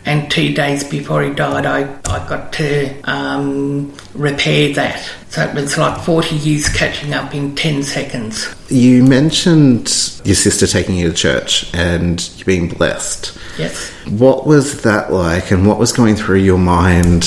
And 0.07 0.31
two 0.31 0.53
days 0.53 0.85
before 0.85 1.23
he 1.23 1.33
died, 1.33 1.65
I, 1.65 1.83
I 2.11 2.29
got 2.29 2.53
to 2.55 3.01
um, 3.05 3.95
repair 4.13 4.75
that. 4.75 5.03
So 5.31 5.43
it 5.43 5.55
was 5.55 5.79
like 5.79 6.01
40 6.03 6.37
years 6.37 6.69
catching 6.69 7.15
up 7.15 7.35
in 7.35 7.55
10 7.57 7.83
seconds. 7.83 8.55
You 8.69 9.03
mentioned 9.03 9.87
your 10.25 10.37
sister 10.37 10.67
taking 10.67 10.97
you 10.97 11.09
to 11.09 11.15
church 11.15 11.73
and 11.75 12.21
you 12.39 12.45
being 12.45 12.69
blessed. 12.69 13.39
Yes. 13.59 13.91
What 14.07 14.47
was 14.47 14.83
that 14.83 15.11
like 15.11 15.51
and 15.51 15.67
what 15.67 15.79
was 15.79 15.93
going 15.93 16.17
through 16.17 16.41
your 16.41 16.59
mind? 16.59 17.25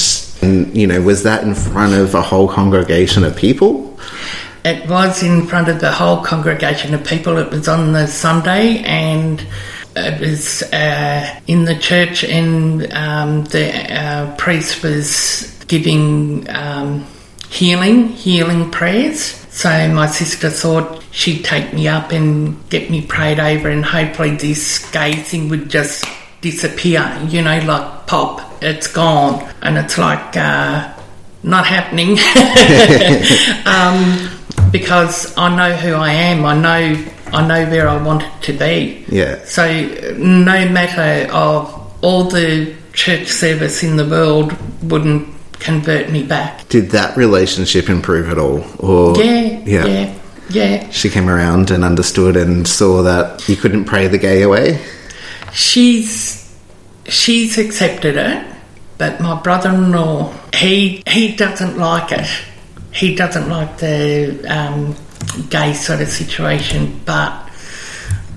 And, 0.47 0.77
you 0.77 0.87
know, 0.87 1.01
was 1.01 1.23
that 1.23 1.43
in 1.43 1.53
front 1.53 1.93
of 1.93 2.15
a 2.15 2.21
whole 2.21 2.47
congregation 2.47 3.25
of 3.25 3.35
people? 3.35 3.99
It 4.63 4.89
was 4.89 5.21
in 5.21 5.45
front 5.45 5.67
of 5.67 5.81
the 5.81 5.91
whole 5.91 6.23
congregation 6.23 6.93
of 6.93 7.03
people. 7.05 7.37
It 7.37 7.51
was 7.51 7.67
on 7.67 7.91
the 7.91 8.07
Sunday 8.07 8.77
and 8.79 9.45
it 9.97 10.21
was 10.21 10.63
uh, 10.71 11.39
in 11.47 11.65
the 11.65 11.75
church, 11.75 12.23
and 12.23 12.93
um, 12.93 13.45
the 13.45 13.67
uh, 13.93 14.35
priest 14.35 14.83
was 14.83 15.65
giving 15.67 16.47
um, 16.49 17.05
healing, 17.49 18.09
healing 18.09 18.69
prayers. 18.69 19.19
So 19.49 19.69
my 19.91 20.05
sister 20.05 20.49
thought 20.49 21.03
she'd 21.11 21.43
take 21.43 21.73
me 21.73 21.87
up 21.87 22.11
and 22.11 22.69
get 22.69 22.91
me 22.91 23.05
prayed 23.05 23.39
over, 23.39 23.69
and 23.69 23.83
hopefully 23.83 24.35
this 24.35 24.89
gay 24.91 25.13
thing 25.13 25.49
would 25.49 25.67
just 25.67 26.05
disappear. 26.41 27.19
You 27.27 27.41
know, 27.41 27.59
like 27.59 28.07
pop, 28.07 28.63
it's 28.63 28.87
gone, 28.87 29.47
and 29.61 29.77
it's 29.77 29.97
like 29.97 30.35
uh, 30.37 30.93
not 31.43 31.65
happening. 31.65 32.17
um, 33.65 34.29
because 34.71 35.37
I 35.37 35.55
know 35.55 35.75
who 35.75 35.93
I 35.93 36.11
am. 36.11 36.45
I 36.45 36.55
know 36.59 37.05
I 37.33 37.45
know 37.45 37.69
where 37.69 37.87
I 37.87 38.01
want 38.01 38.23
it 38.23 38.41
to 38.43 38.53
be. 38.53 39.05
Yeah. 39.07 39.43
So 39.45 39.67
no 40.17 40.69
matter 40.69 41.31
of 41.33 42.03
all 42.03 42.25
the 42.25 42.75
church 42.93 43.27
service 43.27 43.83
in 43.83 43.97
the 43.97 44.05
world 44.05 44.55
wouldn't 44.83 45.27
convert 45.59 46.09
me 46.09 46.23
back. 46.23 46.67
Did 46.69 46.91
that 46.91 47.17
relationship 47.17 47.89
improve 47.89 48.29
at 48.29 48.37
all? 48.37 48.63
Or 48.79 49.17
yeah, 49.17 49.61
yeah, 49.65 49.85
yeah, 49.85 50.17
yeah. 50.49 50.89
She 50.89 51.09
came 51.09 51.29
around 51.29 51.71
and 51.71 51.83
understood 51.83 52.35
and 52.35 52.67
saw 52.67 53.03
that 53.03 53.47
you 53.49 53.55
couldn't 53.55 53.85
pray 53.85 54.07
the 54.07 54.17
gay 54.17 54.43
away. 54.43 54.83
She's 55.57 56.55
she's 57.05 57.57
accepted 57.57 58.15
it, 58.15 58.45
but 58.99 59.19
my 59.19 59.41
brother-in-law 59.41 60.33
he 60.53 61.01
he 61.07 61.35
doesn't 61.35 61.77
like 61.77 62.11
it 62.11 62.29
he 62.97 63.15
doesn't 63.15 63.49
like 63.49 63.77
the 63.77 64.43
um, 64.49 64.95
gay 65.49 65.73
sort 65.73 66.01
of 66.01 66.07
situation, 66.07 66.99
but 67.05 67.49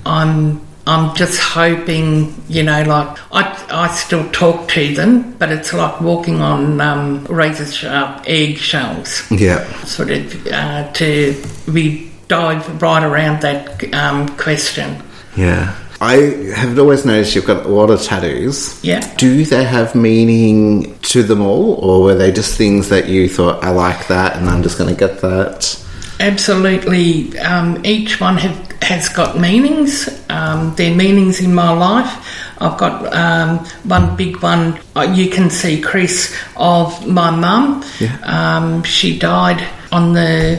I'm 0.04 0.60
I'm 0.86 1.14
just 1.14 1.38
hoping, 1.40 2.42
you 2.48 2.62
know, 2.62 2.82
like 2.82 3.18
I, 3.32 3.66
I 3.70 3.88
still 3.88 4.28
talk 4.30 4.68
to 4.70 4.94
them, 4.94 5.32
but 5.38 5.50
it's 5.50 5.72
like 5.72 6.00
walking 6.00 6.40
on 6.40 6.80
um, 6.80 7.24
razor 7.24 7.66
sharp 7.66 8.24
eggshells. 8.26 9.30
Yeah, 9.30 9.64
sort 9.84 10.10
of 10.10 10.46
uh, 10.46 10.90
to 10.92 11.42
we 11.72 12.10
dive 12.28 12.82
right 12.82 13.02
around 13.02 13.42
that 13.42 13.94
um, 13.94 14.28
question. 14.36 15.02
Yeah. 15.36 15.76
I 16.02 16.14
have 16.56 16.78
always 16.78 17.04
noticed 17.04 17.34
you've 17.34 17.46
got 17.46 17.66
a 17.66 17.68
lot 17.68 17.90
of 17.90 18.00
tattoos. 18.02 18.82
Yeah. 18.82 19.00
Do 19.16 19.44
they 19.44 19.64
have 19.64 19.94
meaning 19.94 20.98
to 21.00 21.22
them 21.22 21.42
all, 21.42 21.74
or 21.74 22.02
were 22.02 22.14
they 22.14 22.32
just 22.32 22.56
things 22.56 22.88
that 22.88 23.06
you 23.08 23.28
thought, 23.28 23.62
I 23.62 23.70
like 23.70 24.06
that 24.08 24.36
and 24.36 24.48
I'm 24.48 24.62
just 24.62 24.78
going 24.78 24.88
to 24.94 24.98
get 24.98 25.20
that? 25.20 25.76
Absolutely. 26.18 27.38
Um, 27.38 27.84
each 27.84 28.20
one 28.20 28.36
have, 28.38 28.72
has 28.82 29.08
got 29.10 29.38
meanings. 29.38 30.08
Um, 30.30 30.74
they're 30.76 30.94
meanings 30.94 31.40
in 31.40 31.54
my 31.54 31.70
life. 31.70 32.26
I've 32.62 32.78
got 32.78 33.14
um, 33.14 33.58
one 33.84 34.16
big 34.16 34.42
one. 34.42 34.78
uh, 34.96 35.02
You 35.14 35.30
can 35.30 35.50
see 35.50 35.80
Cris 35.80 36.34
of 36.56 37.06
my 37.06 37.30
mum. 37.30 37.84
Yeah. 37.98 38.16
Um, 38.22 38.82
she 38.84 39.18
died 39.18 39.66
on 39.92 40.12
the 40.12 40.56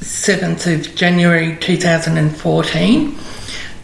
seventh 0.00 0.66
of 0.66 0.94
January 0.94 1.56
two 1.60 1.76
thousand 1.76 2.16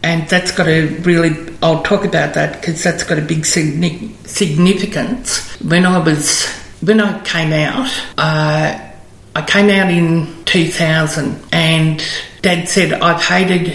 and 0.02 0.28
that's 0.28 0.52
got 0.52 0.68
a 0.68 0.86
really. 1.00 1.54
I'll 1.62 1.82
talk 1.82 2.04
about 2.04 2.34
that 2.34 2.60
because 2.60 2.82
that's 2.82 3.04
got 3.04 3.18
a 3.18 3.22
big 3.22 3.42
signi- 3.42 4.14
significance. 4.26 5.60
When 5.60 5.84
I 5.86 5.98
was 5.98 6.46
when 6.80 7.00
I 7.00 7.22
came 7.22 7.52
out. 7.52 7.90
Uh, 8.16 8.86
I 9.32 9.42
came 9.42 9.70
out 9.70 9.90
in 9.90 10.44
2000 10.44 11.40
and 11.52 12.04
Dad 12.42 12.68
said, 12.68 12.92
I've 12.94 13.22
hated 13.22 13.68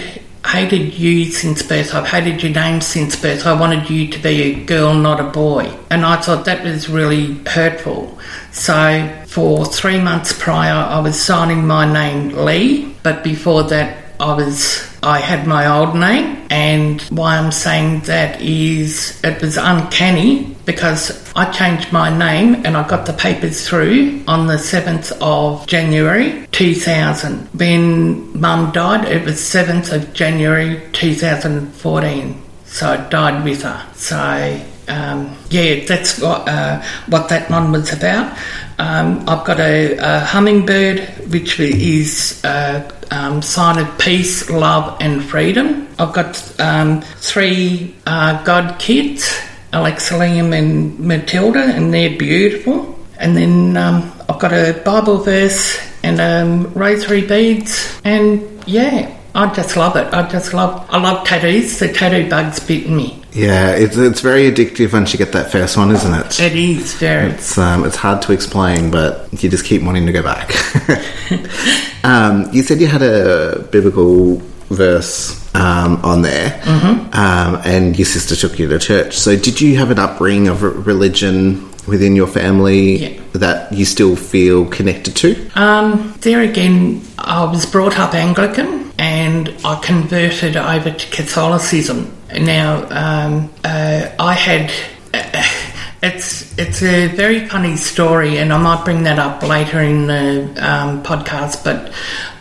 hated 0.45 0.93
you 0.93 1.25
since 1.31 1.63
birth. 1.63 1.95
I've 1.95 2.07
hated 2.07 2.43
your 2.43 2.51
name 2.51 2.79
since 2.79 3.19
birth. 3.19 3.47
I 3.47 3.59
wanted 3.59 3.89
you 3.89 4.07
to 4.09 4.19
be 4.19 4.41
a 4.43 4.63
girl, 4.65 4.93
not 4.93 5.19
a 5.19 5.23
boy. 5.23 5.75
And 5.89 6.05
I 6.05 6.17
thought 6.21 6.45
that 6.45 6.63
was 6.63 6.87
really 6.87 7.33
hurtful. 7.45 8.19
So 8.51 9.11
for 9.25 9.65
three 9.65 9.99
months 9.99 10.33
prior, 10.37 10.71
I 10.71 10.99
was 10.99 11.19
signing 11.19 11.65
my 11.65 11.91
name 11.91 12.29
Leigh, 12.29 12.93
but 13.01 13.23
before 13.23 13.63
that, 13.63 14.04
I 14.19 14.33
was 14.33 14.89
I 15.03 15.19
had 15.19 15.45
my 15.45 15.67
old 15.67 15.95
name, 15.95 16.47
and 16.49 17.01
why 17.03 17.37
I'm 17.37 17.51
saying 17.51 18.01
that 18.01 18.41
is 18.41 19.19
it 19.23 19.41
was 19.41 19.57
uncanny 19.57 20.55
because 20.65 21.31
I 21.35 21.51
changed 21.51 21.91
my 21.91 22.09
name 22.09 22.65
and 22.65 22.75
I 22.75 22.87
got 22.87 23.05
the 23.05 23.13
papers 23.13 23.67
through 23.67 24.23
on 24.27 24.47
the 24.47 24.55
7th 24.55 25.11
of 25.21 25.67
January 25.67 26.47
2000. 26.51 27.49
When 27.53 28.39
Mum 28.39 28.71
died, 28.71 29.05
it 29.05 29.25
was 29.25 29.35
7th 29.35 29.93
of 29.93 30.13
January 30.13 30.81
2014, 30.93 32.41
so 32.65 32.87
I 32.89 32.97
died 33.09 33.43
with 33.43 33.61
her. 33.61 33.85
So 33.93 34.59
um, 34.87 35.35
yeah, 35.49 35.85
that's 35.85 36.19
what 36.19 36.47
uh, 36.47 36.81
what 37.07 37.29
that 37.29 37.49
one 37.49 37.71
was 37.71 37.91
about. 37.93 38.37
Um, 38.77 39.27
I've 39.27 39.45
got 39.45 39.59
a, 39.59 39.97
a 39.97 40.19
hummingbird, 40.19 40.99
which 41.31 41.59
is 41.59 42.41
a 42.43 42.91
um, 43.11 43.41
sign 43.41 43.79
of 43.79 43.97
peace, 43.97 44.49
love, 44.49 44.97
and 44.99 45.23
freedom. 45.23 45.87
I've 45.97 46.13
got 46.13 46.59
um, 46.59 47.01
three 47.01 47.95
uh, 48.05 48.43
god 48.43 48.77
kids, 48.79 49.39
Alexa, 49.73 50.15
Liam, 50.15 50.57
and 50.57 50.99
Matilda, 50.99 51.59
and 51.61 51.93
they're 51.93 52.17
beautiful. 52.17 52.99
And 53.17 53.35
then 53.35 53.77
um, 53.77 54.11
I've 54.27 54.39
got 54.39 54.51
a 54.51 54.81
Bible 54.83 55.19
verse 55.19 55.79
and 56.03 56.19
um, 56.19 56.73
rosary 56.73 57.21
beads, 57.25 57.99
and 58.03 58.41
yeah, 58.67 59.17
I 59.33 59.53
just 59.53 59.77
love 59.77 59.95
it. 59.95 60.13
I 60.13 60.27
just 60.29 60.53
love. 60.53 60.85
I 60.89 60.99
love 60.99 61.25
tattoos. 61.25 61.79
The 61.79 61.91
tattoo 61.91 62.29
bug's 62.29 62.59
bitten 62.59 62.95
me. 62.95 63.24
Yeah, 63.35 63.71
it's, 63.75 63.97
it's 63.97 64.21
very 64.21 64.49
addictive 64.49 64.93
once 64.93 65.11
you 65.11 65.19
get 65.19 65.33
that 65.33 65.51
first 65.51 65.75
one, 65.75 65.91
isn't 65.91 66.13
it? 66.13 66.39
It 66.39 66.55
is 66.55 66.93
very. 66.95 67.31
It's 67.31 67.57
um, 67.57 67.83
it's 67.83 67.97
hard 67.97 68.21
to 68.23 68.31
explain, 68.31 68.91
but 68.91 69.27
you 69.43 69.49
just 69.49 69.65
keep 69.65 69.83
wanting 69.83 70.05
to 70.05 70.13
go 70.13 70.23
back. 70.23 70.51
um, 72.03 72.49
you 72.53 72.63
said 72.63 72.79
you 72.79 72.87
had 72.87 73.01
a 73.01 73.59
biblical 73.71 74.37
verse 74.69 75.53
um, 75.55 75.97
on 76.03 76.21
there, 76.21 76.49
Mm-hmm. 76.63 77.13
um, 77.13 77.61
and 77.65 77.97
your 77.97 78.05
sister 78.05 78.35
took 78.35 78.57
you 78.57 78.67
to 78.69 78.79
church. 78.79 79.15
So, 79.17 79.35
did 79.35 79.59
you 79.61 79.77
have 79.77 79.91
an 79.91 79.99
upbringing 79.99 80.47
of 80.47 80.61
religion 80.87 81.69
within 81.87 82.15
your 82.15 82.27
family 82.27 82.95
Yeah. 83.15 83.21
that 83.33 83.71
you 83.73 83.85
still 83.85 84.15
feel 84.15 84.65
connected 84.65 85.15
to? 85.17 85.49
Um, 85.55 86.15
there 86.21 86.41
again, 86.41 87.01
I 87.19 87.43
was 87.45 87.65
brought 87.65 87.99
up 87.99 88.13
Anglican 88.13 88.91
and 88.97 89.53
I 89.63 89.79
converted 89.83 90.57
over 90.57 90.89
to 90.91 91.09
Catholicism. 91.11 92.11
Now, 92.33 92.83
um, 92.89 93.53
uh, 93.63 94.09
I 94.19 94.33
had. 94.33 94.71
it's 96.03 96.57
it's 96.57 96.83
a 96.83 97.07
very 97.07 97.47
funny 97.47 97.77
story, 97.77 98.37
and 98.37 98.53
I 98.53 98.57
might 98.57 98.83
bring 98.83 99.03
that 99.03 99.19
up 99.19 99.43
later 99.43 99.81
in 99.81 100.07
the 100.07 100.43
um, 100.57 101.03
podcast. 101.03 101.63
But 101.63 101.93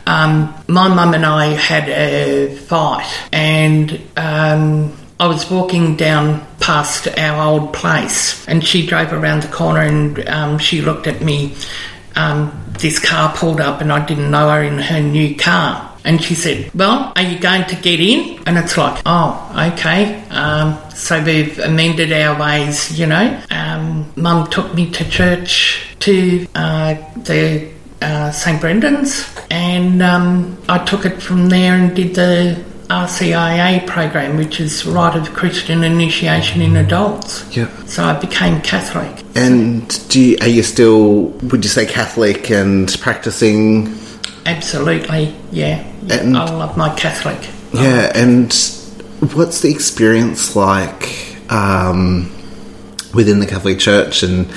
um, 0.07 0.55
my 0.68 0.88
mum 0.88 1.14
and 1.14 1.25
I 1.25 1.47
had 1.47 1.88
a 1.88 2.55
fight, 2.55 3.07
and 3.33 4.01
um, 4.16 4.97
I 5.18 5.27
was 5.27 5.51
walking 5.51 5.97
down 5.97 6.47
past 6.61 7.09
our 7.18 7.47
old 7.47 7.73
place, 7.73 8.47
and 8.49 8.64
she 8.64 8.87
drove 8.87 9.12
around 9.12 9.42
the 9.42 9.49
corner, 9.49 9.81
and 9.81 10.29
um, 10.29 10.59
she 10.59 10.81
looked 10.83 11.07
at 11.07 11.23
me. 11.23 11.55
Um, 12.16 12.61
this 12.79 12.99
car 12.99 13.35
pulled 13.35 13.61
up, 13.61 13.81
and 13.81 13.92
I 13.92 14.05
didn't 14.05 14.31
know 14.31 14.49
her 14.51 14.62
in 14.62 14.79
her 14.79 15.01
new 15.01 15.37
car. 15.37 15.93
And 16.04 16.22
she 16.22 16.34
said, 16.34 16.70
Well, 16.74 17.12
are 17.16 17.22
you 17.22 17.38
going 17.38 17.64
to 17.66 17.76
get 17.76 18.00
in? 18.00 18.42
And 18.46 18.58
it's 18.58 18.76
like, 18.76 19.02
Oh, 19.06 19.70
okay. 19.72 20.22
Um, 20.28 20.78
so 20.90 21.22
we've 21.24 21.58
amended 21.58 22.12
our 22.12 22.38
ways, 22.38 22.98
you 22.98 23.06
know. 23.06 23.40
Um, 23.50 24.12
Mum 24.16 24.48
took 24.50 24.74
me 24.74 24.90
to 24.90 25.08
church 25.08 25.96
to 26.00 26.46
uh, 26.54 26.94
the 27.16 27.70
uh, 28.02 28.30
St. 28.30 28.60
Brendan's, 28.60 29.26
and 29.50 30.02
um, 30.02 30.58
I 30.68 30.84
took 30.84 31.06
it 31.06 31.22
from 31.22 31.48
there 31.48 31.74
and 31.74 31.96
did 31.96 32.14
the 32.14 32.62
RCIA 32.88 33.86
program, 33.86 34.36
which 34.36 34.60
is 34.60 34.84
Rite 34.84 35.16
of 35.16 35.32
Christian 35.34 35.82
Initiation 35.82 36.60
in 36.60 36.76
Adults. 36.76 37.56
Yeah. 37.56 37.68
So 37.86 38.04
I 38.04 38.18
became 38.18 38.60
Catholic. 38.60 39.24
And 39.34 40.08
do 40.08 40.20
you, 40.20 40.36
are 40.42 40.48
you 40.48 40.62
still, 40.62 41.28
would 41.50 41.64
you 41.64 41.70
say, 41.70 41.86
Catholic 41.86 42.50
and 42.50 42.94
practicing? 43.00 43.94
Absolutely, 44.46 45.34
yeah. 45.50 45.90
yeah 46.02 46.16
And- 46.16 46.37
I 46.37 46.44
love 46.50 46.76
my 46.76 46.94
Catholic. 46.94 47.50
Yeah, 47.72 48.12
and 48.14 48.52
what's 49.34 49.60
the 49.60 49.70
experience 49.70 50.54
like 50.54 51.37
um, 51.50 52.30
within 53.12 53.40
the 53.40 53.46
Catholic 53.46 53.80
Church? 53.80 54.22
And 54.22 54.48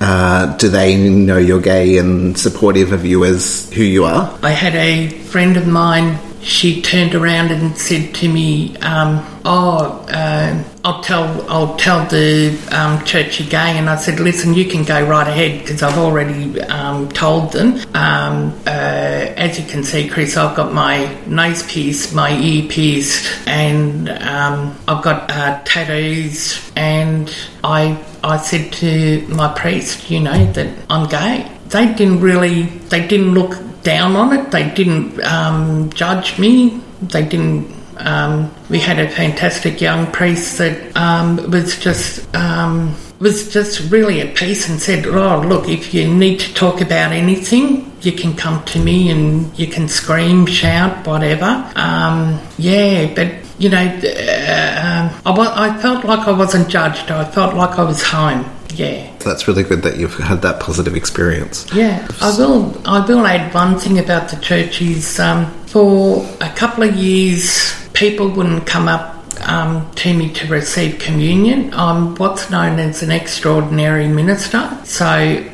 uh, 0.00 0.56
do 0.56 0.68
they 0.68 0.96
know 1.08 1.38
you're 1.38 1.60
gay 1.60 1.98
and 1.98 2.36
supportive 2.36 2.92
of 2.92 3.04
you 3.04 3.24
as 3.24 3.72
who 3.72 3.82
you 3.82 4.04
are? 4.04 4.36
I 4.42 4.50
had 4.50 4.74
a 4.74 5.08
friend 5.08 5.56
of 5.56 5.66
mine. 5.68 6.18
She 6.46 6.80
turned 6.80 7.16
around 7.16 7.50
and 7.50 7.76
said 7.76 8.14
to 8.16 8.28
me, 8.28 8.76
um, 8.76 9.26
"Oh, 9.44 10.06
uh, 10.08 10.62
I'll 10.84 11.02
tell, 11.02 11.50
I'll 11.50 11.76
tell 11.76 12.06
the 12.06 12.56
um, 12.70 13.04
church 13.04 13.40
you're 13.40 13.48
gay." 13.48 13.76
And 13.76 13.90
I 13.90 13.96
said, 13.96 14.20
"Listen, 14.20 14.54
you 14.54 14.64
can 14.64 14.84
go 14.84 15.04
right 15.04 15.26
ahead 15.26 15.58
because 15.60 15.82
I've 15.82 15.98
already 15.98 16.60
um, 16.62 17.08
told 17.08 17.50
them." 17.50 17.74
Um, 17.94 18.54
uh, 18.64 19.34
as 19.36 19.58
you 19.58 19.66
can 19.66 19.82
see, 19.82 20.08
Cris, 20.08 20.36
I've 20.36 20.56
got 20.56 20.72
my 20.72 21.12
nose 21.26 21.64
pierced, 21.64 22.14
my 22.14 22.30
ear 22.38 22.68
pierced, 22.68 23.26
and 23.48 24.08
um, 24.08 24.78
I've 24.86 25.02
got 25.02 25.28
uh, 25.28 25.60
tattoos. 25.64 26.70
And 26.76 27.34
I, 27.64 28.00
I 28.22 28.36
said 28.36 28.72
to 28.74 29.26
my 29.28 29.52
priest, 29.52 30.08
you 30.10 30.20
know, 30.20 30.52
that 30.52 30.72
I'm 30.88 31.08
gay. 31.08 31.50
They 31.70 31.92
didn't 31.92 32.20
really, 32.20 32.62
they 32.62 33.04
didn't 33.04 33.34
look 33.34 33.65
down 33.86 34.16
on 34.16 34.32
it. 34.36 34.50
They 34.50 34.68
didn't 34.68 35.22
um, 35.22 35.90
judge 35.90 36.38
me. 36.38 36.80
They 37.00 37.24
didn't. 37.24 37.72
Um, 37.98 38.52
we 38.68 38.78
had 38.80 38.98
a 38.98 39.08
fantastic 39.08 39.80
young 39.80 40.10
priest 40.10 40.58
that 40.58 40.94
um, 40.96 41.36
was 41.50 41.78
just 41.78 42.34
um, 42.34 42.94
was 43.20 43.50
just 43.50 43.90
really 43.92 44.20
at 44.20 44.34
peace 44.34 44.68
and 44.68 44.80
said, 44.80 45.06
"Oh, 45.06 45.40
look, 45.40 45.68
if 45.68 45.94
you 45.94 46.12
need 46.12 46.40
to 46.40 46.52
talk 46.52 46.80
about 46.80 47.12
anything, 47.12 47.92
you 48.02 48.12
can 48.12 48.34
come 48.34 48.64
to 48.64 48.78
me 48.80 49.08
and 49.08 49.56
you 49.56 49.68
can 49.68 49.88
scream, 49.88 50.46
shout, 50.46 51.06
whatever." 51.06 51.50
Um, 51.76 52.40
yeah, 52.58 53.14
but 53.14 53.32
you 53.58 53.70
know, 53.70 53.86
uh, 53.86 54.82
um, 54.82 55.38
I, 55.38 55.68
I 55.68 55.78
felt 55.80 56.04
like 56.04 56.26
I 56.26 56.32
wasn't 56.32 56.68
judged. 56.68 57.10
I 57.12 57.24
felt 57.24 57.54
like 57.54 57.78
I 57.78 57.84
was 57.84 58.02
home. 58.02 58.44
Yeah. 58.76 59.10
That's 59.20 59.48
really 59.48 59.62
good 59.62 59.82
that 59.82 59.96
you've 59.96 60.14
had 60.14 60.42
that 60.42 60.60
positive 60.60 60.94
experience. 60.94 61.66
Yeah, 61.72 62.06
I 62.20 62.36
will. 62.36 62.80
I 62.86 63.04
will 63.06 63.26
add 63.26 63.52
one 63.54 63.78
thing 63.78 63.98
about 63.98 64.28
the 64.28 64.36
church 64.36 64.82
is 64.82 65.18
um, 65.18 65.50
for 65.66 66.26
a 66.40 66.50
couple 66.50 66.84
of 66.84 66.94
years, 66.96 67.74
people 67.94 68.28
wouldn't 68.28 68.66
come 68.66 68.88
up 68.88 69.16
um, 69.48 69.90
to 69.96 70.14
me 70.14 70.32
to 70.34 70.46
receive 70.48 70.98
communion. 70.98 71.72
I'm 71.74 72.14
what's 72.16 72.50
known 72.50 72.78
as 72.78 73.02
an 73.02 73.10
extraordinary 73.10 74.08
minister. 74.08 74.78
So 74.84 75.06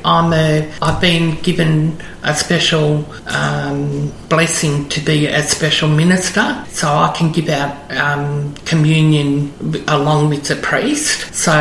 I'm 0.05 0.33
a. 0.33 0.71
I've 0.83 1.01
been 1.01 1.41
given 1.43 2.03
a 2.25 2.35
special 2.35 3.05
um, 3.27 4.13
blessing 4.29 4.89
to 4.91 5.01
be 5.01 5.27
a 5.27 5.43
special 5.43 5.89
minister, 5.89 6.65
so 6.69 6.89
I 6.89 7.13
can 7.17 7.33
give 7.33 7.49
out 7.49 7.75
um, 7.97 8.55
communion 8.65 9.53
along 9.89 10.29
with 10.31 10.45
the 10.47 10.57
priest. 10.57 11.35
So 11.35 11.53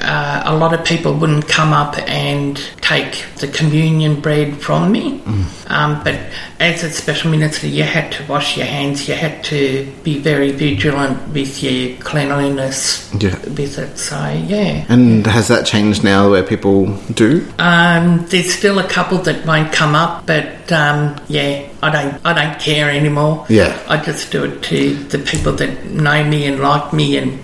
uh, 0.00 0.42
a 0.44 0.56
lot 0.56 0.74
of 0.74 0.84
people 0.84 1.14
wouldn't 1.14 1.46
come 1.48 1.72
up 1.72 1.96
and 2.08 2.56
take 2.80 3.24
the 3.38 3.48
communion 3.48 4.20
bread 4.20 4.56
from 4.60 4.90
me, 4.92 5.22
um, 5.68 6.02
but 6.02 6.18
as 6.58 6.82
a 6.82 6.90
special 6.90 7.30
minister, 7.30 7.66
you 7.68 7.84
had 7.84 8.10
to 8.12 8.26
wash 8.26 8.56
your 8.56 8.66
hands. 8.66 9.08
You 9.08 9.14
had 9.14 9.44
to 9.44 9.90
be 10.02 10.18
very 10.18 10.50
vigilant 10.50 11.16
with 11.32 11.62
your 11.62 11.96
cleanliness 12.00 13.08
Yeah. 13.18 13.36
with 13.48 13.78
it. 13.78 13.96
So 13.98 14.16
yeah. 14.46 14.84
And 14.88 15.24
has 15.26 15.48
that 15.48 15.64
changed 15.66 16.02
now 16.04 16.30
where 16.30 16.42
people 16.42 16.86
do? 17.14 17.46
Um, 17.58 18.26
there's 18.28 18.52
still 18.52 18.78
a 18.78 18.88
couple 18.88 19.18
that 19.18 19.46
won't 19.46 19.72
come 19.72 19.94
up, 19.94 19.99
but 20.26 20.70
um, 20.72 21.16
yeah, 21.28 21.68
I 21.82 21.90
don't, 21.90 22.26
I 22.26 22.32
don't 22.32 22.60
care 22.60 22.90
anymore. 22.90 23.46
Yeah. 23.48 23.78
I 23.88 24.02
just 24.02 24.30
do 24.32 24.44
it 24.44 24.62
to 24.64 24.94
the 24.94 25.18
people 25.18 25.52
that 25.54 25.84
know 25.86 26.24
me 26.24 26.46
and 26.46 26.60
like 26.60 26.92
me 26.92 27.16
and 27.18 27.38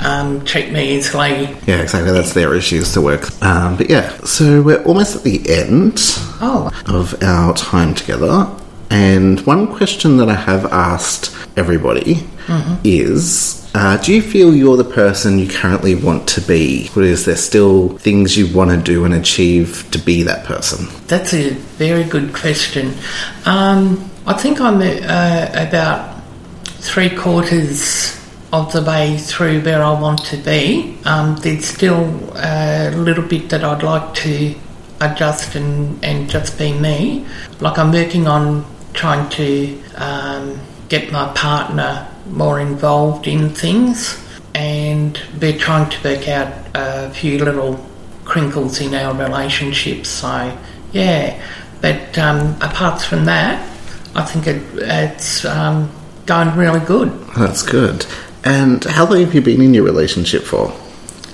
um, 0.00 0.44
treat 0.44 0.70
me 0.72 0.96
as 0.98 1.14
lady. 1.14 1.56
Yeah, 1.66 1.80
exactly. 1.82 2.12
That's 2.12 2.34
their 2.34 2.54
issues 2.54 2.92
to 2.94 3.00
work. 3.00 3.30
Um, 3.42 3.76
but 3.76 3.88
yeah, 3.90 4.08
so 4.24 4.62
we're 4.62 4.82
almost 4.84 5.16
at 5.16 5.22
the 5.22 5.40
end 5.48 6.00
Oh, 6.40 6.70
of 6.86 7.22
our 7.22 7.54
time 7.54 7.94
together. 7.94 8.50
And 8.90 9.40
one 9.46 9.74
question 9.74 10.18
that 10.18 10.28
I 10.28 10.34
have 10.34 10.66
asked 10.66 11.34
everybody 11.56 12.26
is 12.84 13.64
uh, 13.74 13.96
Do 13.96 14.14
you 14.14 14.22
feel 14.22 14.54
you're 14.54 14.76
the 14.76 14.84
person 14.84 15.38
you 15.38 15.48
currently 15.48 15.94
want 15.94 16.28
to 16.28 16.40
be? 16.40 16.90
Or 16.94 17.02
is 17.02 17.24
there 17.24 17.36
still 17.36 17.98
things 17.98 18.36
you 18.36 18.54
want 18.54 18.70
to 18.70 18.76
do 18.76 19.04
and 19.04 19.12
achieve 19.12 19.88
to 19.90 19.98
be 19.98 20.22
that 20.22 20.44
person? 20.44 20.86
that's 21.08 21.34
a 21.34 21.50
very 21.78 22.04
good 22.04 22.32
question. 22.34 22.94
Um, 23.46 24.10
I 24.26 24.34
think 24.34 24.60
I'm 24.60 24.80
uh, 24.80 25.48
about 25.52 26.22
three 26.64 27.10
quarters 27.10 28.20
of 28.52 28.72
the 28.72 28.82
way 28.82 29.18
through 29.18 29.60
where 29.62 29.82
I 29.82 30.00
want 30.00 30.24
to 30.26 30.36
be. 30.36 30.96
Um, 31.04 31.36
there's 31.36 31.64
still 31.64 32.04
a 32.36 32.90
little 32.94 33.24
bit 33.24 33.48
that 33.50 33.64
I'd 33.64 33.82
like 33.82 34.14
to 34.14 34.54
adjust 35.00 35.56
and, 35.56 36.02
and 36.04 36.30
just 36.30 36.56
be 36.56 36.72
me. 36.72 37.26
Like 37.60 37.78
I'm 37.78 37.90
working 37.90 38.28
on 38.28 38.64
trying 38.92 39.28
to 39.30 39.82
um, 39.96 40.60
get 40.88 41.10
my 41.10 41.32
partner 41.34 42.08
more 42.26 42.60
involved 42.60 43.26
in 43.26 43.50
things, 43.50 44.20
and 44.54 45.20
we're 45.40 45.58
trying 45.58 45.90
to 45.90 46.08
work 46.08 46.28
out 46.28 46.52
a 46.74 47.10
few 47.10 47.38
little 47.38 47.84
crinkles 48.24 48.80
in 48.80 48.94
our 48.94 49.14
relationship. 49.14 50.06
So, 50.06 50.56
yeah. 50.92 51.40
But 51.80 52.16
um, 52.18 52.56
apart 52.62 53.02
from 53.02 53.26
that, 53.26 53.60
I 54.14 54.22
think 54.22 54.46
it, 54.46 54.62
it's 54.76 55.44
um, 55.44 55.90
going 56.24 56.56
really 56.56 56.80
good. 56.80 57.10
That's 57.36 57.62
good. 57.62 58.06
And 58.44 58.82
how 58.84 59.06
long 59.06 59.20
have 59.20 59.34
you 59.34 59.40
been 59.40 59.60
in 59.60 59.74
your 59.74 59.84
relationship 59.84 60.42
for? 60.42 60.72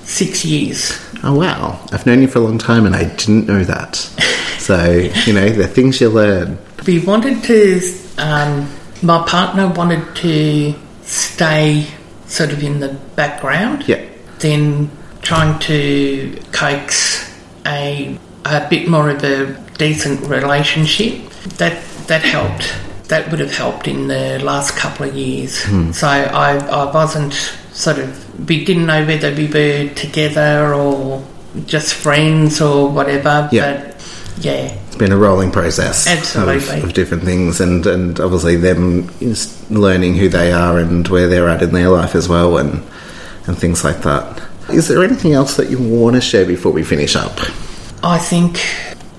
Six 0.03 0.43
years. 0.43 0.99
Oh, 1.23 1.35
wow. 1.35 1.79
I've 1.91 2.05
known 2.05 2.21
you 2.21 2.27
for 2.27 2.39
a 2.39 2.41
long 2.41 2.57
time 2.57 2.85
and 2.85 2.95
I 2.95 3.05
didn't 3.15 3.47
know 3.47 3.63
that. 3.63 3.95
So, 4.57 4.91
you 5.25 5.33
know, 5.33 5.49
the 5.49 5.67
things 5.67 6.01
you 6.01 6.09
learn. 6.09 6.57
We 6.85 6.99
wanted 6.99 7.43
to, 7.43 7.81
um, 8.17 8.67
my 9.01 9.25
partner 9.27 9.67
wanted 9.67 10.15
to 10.17 10.73
stay 11.03 11.87
sort 12.27 12.51
of 12.51 12.63
in 12.63 12.79
the 12.79 12.89
background. 13.15 13.87
Yeah. 13.87 14.05
Then 14.39 14.89
trying 15.21 15.59
to 15.59 16.41
coax 16.51 17.31
a, 17.65 18.17
a 18.45 18.67
bit 18.69 18.87
more 18.87 19.09
of 19.09 19.23
a 19.23 19.53
decent 19.77 20.21
relationship. 20.27 21.29
That, 21.57 21.83
that 22.07 22.23
helped. 22.23 22.73
That 23.09 23.29
would 23.29 23.39
have 23.39 23.55
helped 23.55 23.87
in 23.87 24.07
the 24.07 24.39
last 24.43 24.75
couple 24.77 25.07
of 25.07 25.15
years. 25.15 25.63
Hmm. 25.63 25.91
So 25.91 26.07
I, 26.07 26.57
I 26.57 26.91
wasn't 26.91 27.33
sort 27.73 27.99
of, 27.99 28.47
we 28.47 28.63
didn't 28.63 28.85
know 28.85 29.05
whether 29.05 29.33
we 29.33 29.47
were 29.47 29.93
together 29.95 30.73
or 30.73 31.25
just 31.65 31.93
friends 31.93 32.61
or 32.61 32.89
whatever. 32.89 33.49
Yeah. 33.51 33.83
But 33.83 34.45
yeah, 34.45 34.77
been 35.01 35.11
a 35.11 35.17
rolling 35.17 35.51
process 35.51 36.05
of- 36.05 36.19
Absolutely. 36.19 36.81
Of, 36.81 36.93
different 36.93 37.23
things 37.23 37.59
and, 37.59 37.85
and 37.87 38.19
obviously 38.19 38.55
them 38.55 39.09
learning 39.71 40.15
who 40.15 40.29
they 40.29 40.51
are 40.51 40.77
and 40.77 41.07
where 41.07 41.27
they're 41.27 41.49
at 41.49 41.63
in 41.63 41.73
their 41.73 41.89
life 41.89 42.13
as 42.13 42.29
well 42.29 42.57
and, 42.57 42.83
and 43.47 43.57
things 43.57 43.83
like 43.83 44.01
that. 44.03 44.43
Is 44.69 44.87
there 44.87 45.03
anything 45.03 45.33
else 45.33 45.57
that 45.57 45.71
you 45.71 45.79
want 45.79 46.15
to 46.15 46.21
share 46.21 46.45
before 46.45 46.71
we 46.71 46.83
finish 46.83 47.15
up? 47.15 47.31
I 48.03 48.19
think 48.19 48.61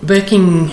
working 0.09 0.71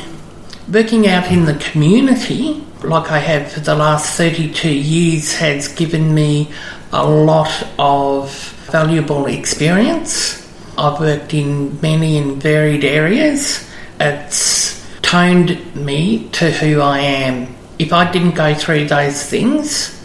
working 0.71 1.07
out 1.07 1.31
in 1.31 1.45
the 1.45 1.55
community, 1.55 2.63
like 2.83 3.09
I 3.09 3.17
have 3.17 3.51
for 3.51 3.61
the 3.61 3.75
last 3.75 4.15
32 4.15 4.69
years, 4.69 5.33
has 5.33 5.67
given 5.69 6.13
me 6.13 6.51
a 6.93 7.07
lot 7.09 7.51
of 7.79 8.31
valuable 8.71 9.25
experience. 9.25 10.47
I've 10.77 10.99
worked 10.99 11.33
in 11.33 11.81
many 11.81 12.17
and 12.17 12.41
varied 12.41 12.83
areas. 12.83 13.67
It's 13.99 14.78
toned 15.09 15.75
me 15.75 16.29
to 16.29 16.51
who 16.51 16.81
I 16.81 16.99
am. 16.99 17.55
If 17.79 17.91
I 17.91 18.11
didn't 18.11 18.35
go 18.35 18.53
through 18.53 18.85
those 18.89 19.23
things, 19.23 19.99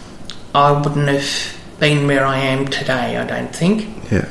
I 0.55 0.71
wouldn't 0.71 1.07
have 1.07 1.79
been 1.79 2.07
where 2.07 2.25
I 2.25 2.39
am 2.39 2.67
today, 2.67 3.15
I 3.15 3.23
don't 3.23 3.55
think. 3.55 3.87
Yeah. 4.11 4.27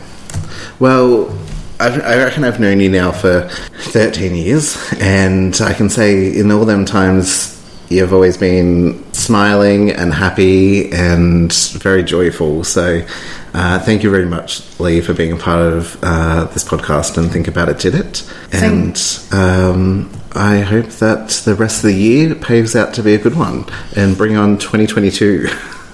Well, 0.81 1.31
I, 1.79 2.01
I 2.01 2.17
reckon 2.17 2.43
I've 2.43 2.59
known 2.59 2.81
you 2.81 2.89
now 2.89 3.13
for 3.13 3.49
13 3.83 4.35
years, 4.35 4.77
and 4.99 5.57
I 5.61 5.75
can 5.75 5.89
say 5.89 6.37
in 6.37 6.51
all 6.51 6.65
them 6.65 6.85
times 6.85 7.53
you've 7.89 8.13
always 8.13 8.37
been 8.37 9.01
smiling 9.13 9.93
and 9.93 10.13
happy 10.13 10.91
and 10.91 11.53
very 11.75 12.03
joyful. 12.03 12.65
So, 12.65 13.07
uh, 13.55 13.79
thank 13.79 14.03
you 14.03 14.11
very 14.11 14.27
much, 14.27 14.63
Leigh, 14.81 15.01
for 15.01 15.15
being 15.15 15.33
a 15.33 15.37
part 15.37 15.73
of 15.73 15.97
uh, 16.03 16.45
this 16.47 16.65
podcast 16.65 17.17
and 17.17 17.31
Think 17.31 17.47
About 17.47 17.69
It 17.69 17.79
Did 17.79 17.95
It. 17.95 18.31
And 18.53 19.01
um, 19.33 20.11
I 20.35 20.61
hope 20.61 20.87
that 20.87 21.31
the 21.45 21.55
rest 21.55 21.79
of 21.79 21.91
the 21.91 21.95
year 21.95 22.35
paves 22.35 22.75
out 22.75 22.95
to 22.95 23.03
be 23.03 23.15
a 23.15 23.19
good 23.19 23.37
one 23.37 23.65
and 23.97 24.17
bring 24.17 24.37
on 24.37 24.59
2022. 24.59 25.47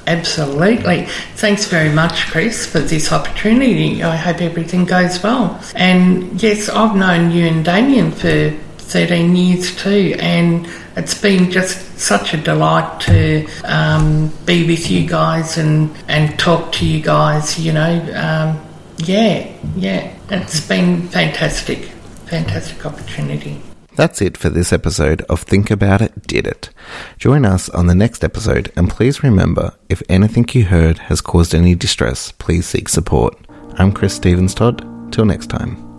Absolutely. 0.06 1.04
Thanks 1.36 1.66
very 1.66 1.90
much, 1.90 2.30
Cris, 2.30 2.66
for 2.66 2.80
this 2.80 3.12
opportunity. 3.12 4.02
I 4.02 4.16
hope 4.16 4.40
everything 4.40 4.86
goes 4.86 5.22
well. 5.22 5.62
And 5.76 6.42
yes, 6.42 6.68
I've 6.68 6.96
known 6.96 7.30
you 7.30 7.46
and 7.46 7.64
Damien 7.64 8.10
for 8.10 8.56
13 8.90 9.36
years 9.36 9.74
too, 9.76 10.16
and 10.18 10.68
it's 10.96 11.20
been 11.20 11.50
just 11.50 11.98
such 11.98 12.34
a 12.34 12.36
delight 12.36 13.00
to 13.02 13.46
um, 13.64 14.32
be 14.44 14.66
with 14.66 14.90
you 14.90 15.08
guys 15.08 15.58
and, 15.58 15.94
and 16.08 16.38
talk 16.38 16.72
to 16.72 16.86
you 16.86 17.00
guys, 17.00 17.58
you 17.58 17.72
know. 17.72 18.00
Um, 18.14 18.60
yeah, 18.98 19.50
yeah, 19.76 20.14
it's 20.28 20.66
been 20.66 21.08
fantastic. 21.08 21.78
Fantastic 22.26 22.84
opportunity. 22.84 23.60
That's 23.96 24.22
it 24.22 24.36
for 24.36 24.48
this 24.48 24.72
episode 24.72 25.22
of 25.22 25.42
Think 25.42 25.70
About 25.70 26.00
It, 26.00 26.26
Did 26.26 26.46
It. 26.46 26.70
Join 27.18 27.44
us 27.44 27.68
on 27.68 27.86
the 27.86 27.94
next 27.94 28.24
episode, 28.24 28.72
and 28.76 28.88
please 28.88 29.22
remember 29.22 29.74
if 29.88 30.02
anything 30.08 30.46
you 30.52 30.64
heard 30.64 30.98
has 30.98 31.20
caused 31.20 31.54
any 31.54 31.74
distress, 31.74 32.32
please 32.32 32.66
seek 32.66 32.88
support. 32.88 33.36
I'm 33.74 33.92
Cris 33.92 34.14
Stevens 34.14 34.54
Todd. 34.54 34.86
Till 35.12 35.24
next 35.24 35.48
time. 35.48 35.89